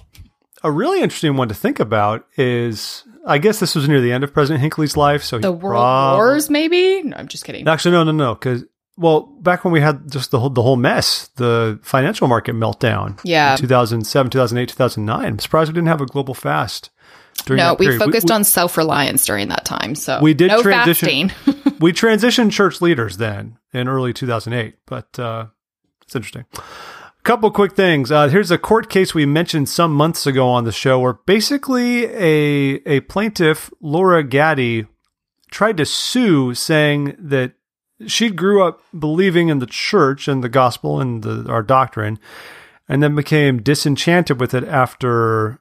[0.65, 4.25] A really interesting one to think about is I guess this was near the end
[4.25, 7.03] of President Hinckley's life, so he The World prob- Wars, maybe?
[7.03, 7.65] No, I'm just kidding.
[7.69, 8.65] Actually, no, no, no, because
[8.97, 13.19] well, back when we had just the whole the whole mess, the financial market meltdown,
[13.23, 13.53] Yeah.
[13.53, 15.25] in 2007, 2008, 2009.
[15.25, 16.89] I'm surprised we didn't have a global fast.
[17.45, 17.99] During no, that we period.
[17.99, 19.95] focused we, on self reliance during that time.
[19.95, 21.73] So We did no transition- fasting.
[21.79, 25.47] we transitioned church leaders then in early 2008, but uh,
[26.03, 26.45] it's interesting.
[26.55, 28.11] A couple quick things.
[28.11, 32.05] Uh, here's a court case we mentioned some months ago on the show where basically
[32.05, 34.85] a a plaintiff, Laura Gaddy,
[35.49, 37.53] tried to sue saying that
[38.07, 42.19] she grew up believing in the church and the gospel and the, our doctrine,
[42.87, 45.59] and then became disenchanted with it after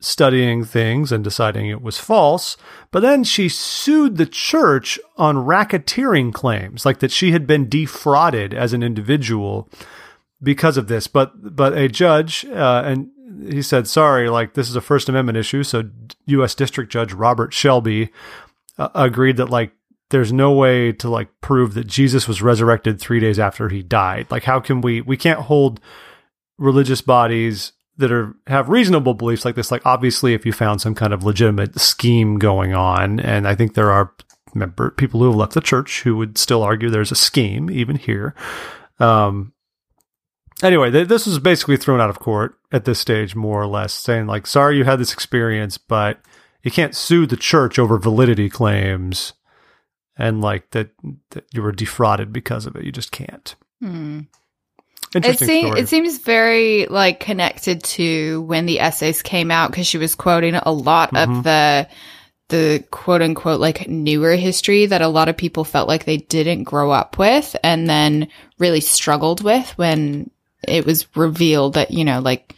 [0.00, 2.56] studying things and deciding it was false.
[2.90, 8.52] But then she sued the church on racketeering claims, like that she had been defrauded
[8.52, 9.68] as an individual
[10.42, 11.06] because of this.
[11.06, 13.10] But but a judge uh, and
[13.48, 15.84] he said, "Sorry, like this is a First Amendment issue." So
[16.26, 16.54] U.S.
[16.54, 18.10] District Judge Robert Shelby
[18.78, 19.72] uh, agreed that like
[20.14, 24.28] there's no way to like prove that Jesus was resurrected three days after he died.
[24.30, 25.00] Like, how can we?
[25.00, 25.80] We can't hold
[26.56, 29.72] religious bodies that are have reasonable beliefs like this.
[29.72, 33.74] Like, obviously, if you found some kind of legitimate scheme going on, and I think
[33.74, 34.14] there are
[34.54, 37.96] member people who have left the church who would still argue there's a scheme even
[37.96, 38.36] here.
[39.00, 39.52] Um.
[40.62, 43.92] Anyway, th- this was basically thrown out of court at this stage, more or less,
[43.92, 46.20] saying like, "Sorry, you had this experience, but
[46.62, 49.32] you can't sue the church over validity claims."
[50.16, 50.90] And like that,
[51.30, 52.84] that you were defrauded because of it.
[52.84, 53.54] You just can't.
[53.80, 54.20] Hmm.
[55.14, 55.80] It, Interesting seem, story.
[55.80, 60.56] it seems very like connected to when the essays came out because she was quoting
[60.56, 61.38] a lot Mhm.
[61.38, 61.88] of the
[62.48, 66.64] the quote unquote like newer history that a lot of people felt like they didn't
[66.64, 70.30] grow up with and then really struggled with when
[70.66, 72.54] it was revealed that you know like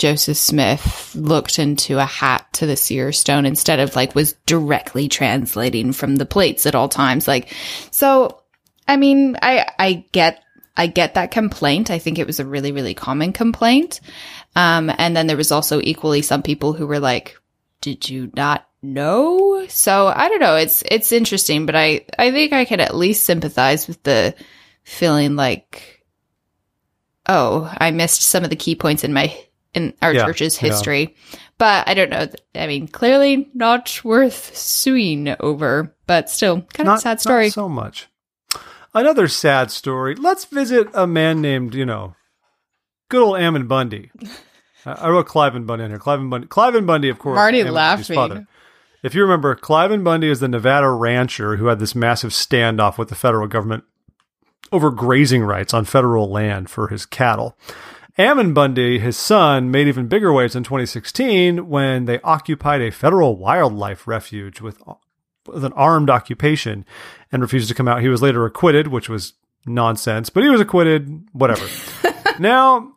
[0.00, 5.08] Joseph Smith looked into a hat to the seer stone instead of like was directly
[5.08, 7.28] translating from the plates at all times.
[7.28, 7.54] Like,
[7.90, 8.40] so,
[8.88, 10.42] I mean, I, I get,
[10.74, 11.90] I get that complaint.
[11.90, 14.00] I think it was a really, really common complaint.
[14.56, 17.38] Um, and then there was also equally some people who were like,
[17.82, 19.66] did you not know?
[19.68, 20.56] So I don't know.
[20.56, 24.34] It's, it's interesting, but I, I think I can at least sympathize with the
[24.82, 26.06] feeling like,
[27.28, 29.36] oh, I missed some of the key points in my
[29.74, 30.68] in our Yeah, church's yeah.
[30.68, 31.16] history.
[31.58, 32.26] But I don't know.
[32.54, 37.46] I mean, clearly not worth suing over, but still kind of a sad story.
[37.46, 38.08] Not so much.
[38.94, 40.14] Another sad story.
[40.16, 42.16] Let's visit a man named, you know,
[43.08, 44.10] good old Ammon Bundy.
[44.84, 45.98] I I wrote Cliven Bundy in here.
[46.00, 46.46] Cliven Bundy.
[46.48, 47.38] Cliven Bundy, of course.
[47.38, 48.46] Ammon laughing.
[49.02, 53.08] If you remember, Cliven Bundy is the Nevada rancher who had this massive standoff with
[53.08, 53.84] the federal government
[54.72, 57.56] over grazing rights on federal land for his cattle.
[58.18, 63.36] Ammon Bundy, his son, made even bigger waves in 2016 when they occupied a federal
[63.36, 64.82] wildlife refuge with,
[65.46, 66.84] with an armed occupation
[67.30, 68.02] and refused to come out.
[68.02, 69.34] He was later acquitted, which was
[69.66, 71.66] nonsense, but he was acquitted, whatever.
[72.38, 72.94] now,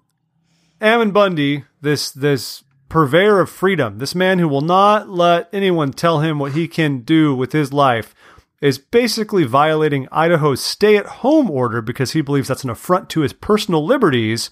[0.82, 6.20] Ammon Bundy, this this purveyor of freedom, this man who will not let anyone tell
[6.20, 8.14] him what he can do with his life,
[8.62, 13.22] is basically violating Idaho's stay at home order because he believes that's an affront to
[13.22, 14.50] his personal liberties.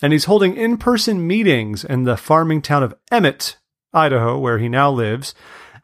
[0.00, 3.56] And he's holding in person meetings in the farming town of Emmett,
[3.92, 5.34] Idaho, where he now lives.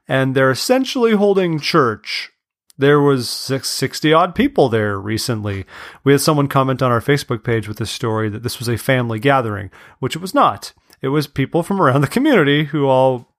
[0.07, 2.31] And they're essentially holding church.
[2.77, 5.65] There was 60 odd people there recently.
[6.03, 8.77] We had someone comment on our Facebook page with this story that this was a
[8.77, 10.73] family gathering, which it was not.
[11.01, 13.35] It was people from around the community who all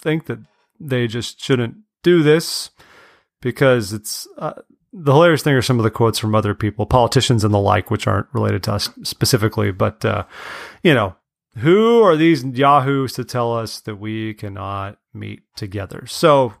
[0.00, 0.40] think that
[0.78, 2.70] they just shouldn't do this
[3.40, 4.52] because it's uh,
[4.96, 7.90] the hilarious thing are some of the quotes from other people, politicians and the like,
[7.90, 9.72] which aren't related to us specifically.
[9.72, 10.24] But, uh,
[10.84, 11.16] you know,
[11.58, 16.06] who are these yahoos to tell us that we cannot meet together?
[16.06, 16.54] So,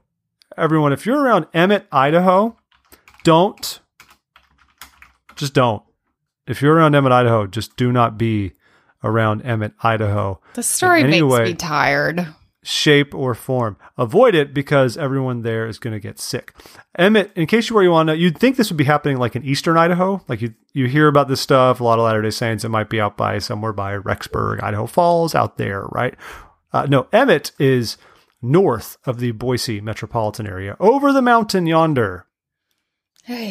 [0.58, 2.56] everyone, if you're around Emmett, Idaho,
[3.22, 3.80] don't,
[5.36, 5.84] just don't.
[6.48, 8.52] If you're around Emmett, Idaho, just do not be
[9.04, 10.40] around Emmett, Idaho.
[10.54, 11.44] The story makes way.
[11.44, 12.26] me tired.
[12.64, 13.76] Shape, or form.
[13.96, 16.52] Avoid it because everyone there is going to get sick.
[16.98, 19.36] Emmett, in case you were you want to, you'd think this would be happening like
[19.36, 20.22] in eastern Idaho.
[20.28, 21.80] Like you, you hear about this stuff.
[21.80, 22.64] A lot of Latter Day Saints.
[22.64, 26.14] It might be out by somewhere by Rexburg, Idaho Falls, out there, right?
[26.72, 27.96] Uh, no, Emmett is
[28.42, 32.26] north of the Boise metropolitan area, over the mountain yonder,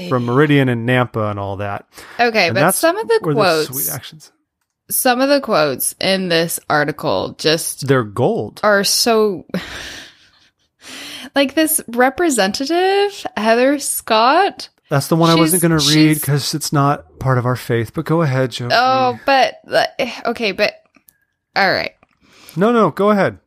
[0.09, 1.87] from Meridian and Nampa and all that.
[2.19, 4.31] Okay, And but that's some of the quotes, sweet actions.
[4.93, 8.59] Some of the quotes in this article just They're gold.
[8.63, 9.45] are so
[11.35, 14.69] like this representative Heather Scott.
[14.89, 17.93] That's the one I wasn't going to read because it's not part of our faith.
[17.93, 18.69] But go ahead, Joe.
[18.71, 19.55] Oh, but
[19.97, 20.75] eh, okay, but
[21.55, 21.93] all right.
[22.55, 23.39] No, no, go ahead.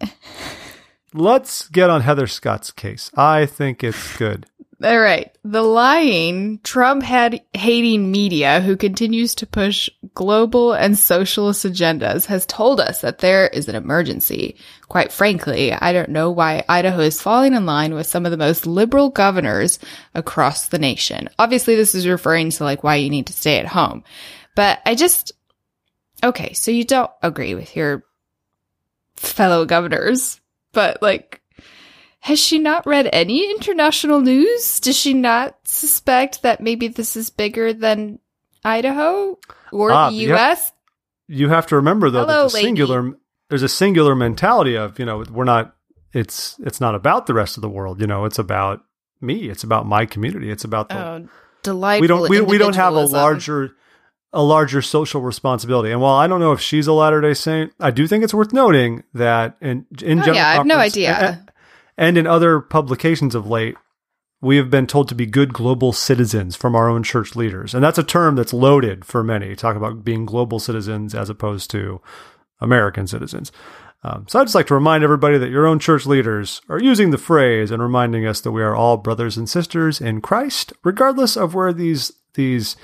[1.14, 3.10] Let's get on Heather Scott's case.
[3.16, 4.46] I think it's good.
[4.84, 5.34] All right.
[5.42, 12.44] The lying, Trump had hating media who continues to push global and socialist agendas has
[12.44, 14.56] told us that there is an emergency.
[14.88, 18.36] Quite frankly, I don't know why Idaho is falling in line with some of the
[18.36, 19.78] most liberal governors
[20.14, 21.30] across the nation.
[21.38, 24.04] Obviously, this is referring to like why you need to stay at home.
[24.54, 25.32] But I just,
[26.22, 28.04] okay, so you don't agree with your
[29.16, 30.38] fellow governors,
[30.72, 31.40] but like,
[32.26, 34.80] has she not read any international news?
[34.80, 38.18] Does she not suspect that maybe this is bigger than
[38.64, 39.38] Idaho
[39.72, 40.16] or Ah, the.
[40.16, 40.72] U.S.?
[41.28, 42.66] You have to remember though Hello, that the lady.
[42.66, 43.12] singular
[43.48, 45.74] there's a singular mentality of, you know, we're not
[46.12, 48.80] it's it's not about the rest of the world, you know, it's about
[49.20, 51.28] me, it's about my community, it's about the Oh,
[51.62, 52.00] delightful.
[52.02, 53.76] we don't we, we don't have a larger
[54.32, 55.92] a larger social responsibility.
[55.92, 58.34] And while I don't know if she's a Latter Day Saint, I do think it's
[58.34, 61.46] worth noting that in in Oh, general yeah, I have no idea.
[61.96, 63.76] And, in other publications of late,
[64.40, 67.82] we have been told to be good global citizens from our own church leaders, and
[67.82, 69.56] that's a term that's loaded for many.
[69.56, 72.00] Talk about being global citizens as opposed to
[72.60, 73.50] American citizens.
[74.02, 77.10] Um, so I'd just like to remind everybody that your own church leaders are using
[77.10, 81.36] the phrase and reminding us that we are all brothers and sisters in Christ, regardless
[81.36, 82.76] of where these these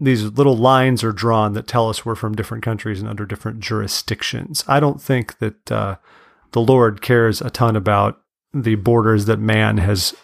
[0.00, 3.60] these little lines are drawn that tell us we're from different countries and under different
[3.60, 4.64] jurisdictions.
[4.68, 5.96] I don't think that uh,
[6.52, 8.20] the Lord cares a ton about
[8.54, 10.14] the borders that man has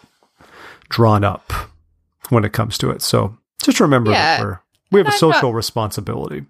[0.88, 1.52] drawn up
[2.30, 3.02] when it comes to it.
[3.02, 4.36] So just remember Yeah.
[4.38, 4.60] that we're,
[4.92, 6.44] we have a social not- responsibility.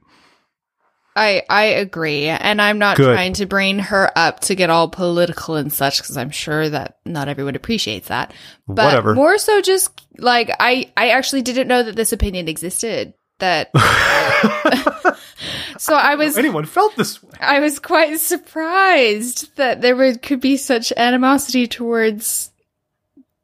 [1.16, 3.14] I I agree, and I'm not Good.
[3.14, 6.96] trying to bring her up to get all political and such because I'm sure that
[7.06, 8.34] not everyone appreciates that.
[8.66, 9.14] But Whatever.
[9.14, 13.14] more so, just like I I actually didn't know that this opinion existed.
[13.38, 15.14] That uh,
[15.78, 17.30] so I was Anyone felt this way?
[17.40, 22.50] I was quite surprised that there would, could be such animosity towards,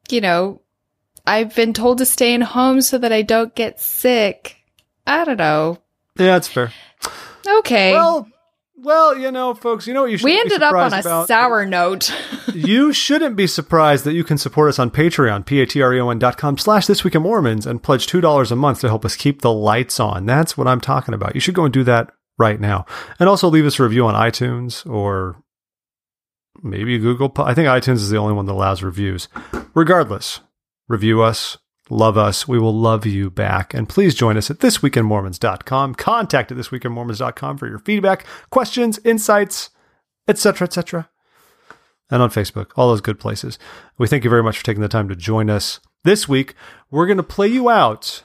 [0.09, 0.61] you know,
[1.25, 4.57] I've been told to stay in home so that I don't get sick.
[5.05, 5.79] I don't know.
[6.17, 6.71] Yeah, it's fair.
[7.45, 7.91] Okay.
[7.91, 8.27] Well,
[8.75, 11.27] well, you know, folks, you know what you should we ended up on a about?
[11.27, 12.13] sour note.
[12.53, 16.87] you shouldn't be surprised that you can support us on Patreon, p-a-t-r-e-o-n dot com slash
[16.87, 19.99] This Week in Mormons, and pledge $2 a month to help us keep the lights
[19.99, 20.25] on.
[20.25, 21.35] That's what I'm talking about.
[21.35, 22.85] You should go and do that right now.
[23.19, 25.41] And also leave us a review on iTunes or
[26.63, 27.31] maybe Google.
[27.37, 29.27] I think iTunes is the only one that allows reviews.
[29.73, 30.39] Regardless,
[30.87, 31.57] review us,
[31.91, 32.47] love us.
[32.47, 33.73] We will love you back.
[33.73, 35.95] And please join us at thisweekinmormons.com.
[35.95, 39.69] Contact at thisweekinmormons.com for your feedback, questions, insights,
[40.27, 41.09] etc., etc
[42.11, 43.57] and on Facebook, all those good places.
[43.97, 45.79] We thank you very much for taking the time to join us.
[46.03, 46.53] This week,
[46.91, 48.21] we're going to play you out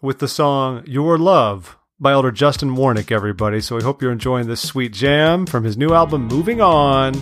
[0.00, 3.60] with the song Your Love by Elder Justin Warnick, everybody.
[3.60, 7.14] So we hope you're enjoying this sweet jam from his new album, Moving On,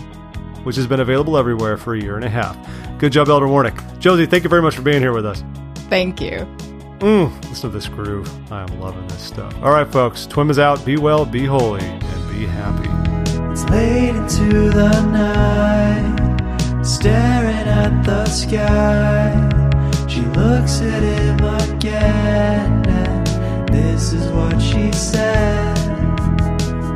[0.63, 2.57] which has been available everywhere for a year and a half.
[2.97, 3.99] Good job, Elder Warnick.
[3.99, 5.43] Josie, thank you very much for being here with us.
[5.89, 6.47] Thank you.
[6.99, 8.29] Mm, listen to this groove.
[8.51, 9.53] I am loving this stuff.
[9.61, 10.83] All right, folks, Twim is out.
[10.85, 12.89] Be well, be holy, and be happy.
[13.51, 19.31] It's late into the night, staring at the sky.
[20.07, 25.77] She looks at him again, and this is what she said.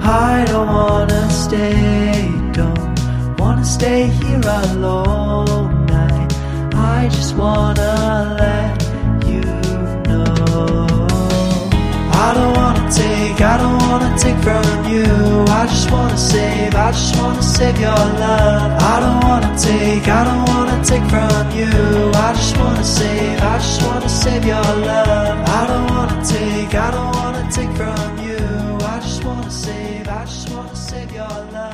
[0.02, 5.59] I don't wanna stay, don't wanna stay here alone.
[6.80, 8.82] I, just wanna let
[9.28, 9.42] you
[10.08, 11.08] know.
[12.26, 15.06] I don't wanna take, I don't wanna take from you.
[15.60, 18.72] I just wanna save, I just wanna save your love.
[18.94, 22.12] I don't wanna take, I don't wanna take from you.
[22.28, 25.38] I just wanna save, I just wanna save your love.
[25.60, 28.38] I don't wanna take, I don't wanna take from you.
[28.94, 31.69] I just wanna save, I just wanna save your love.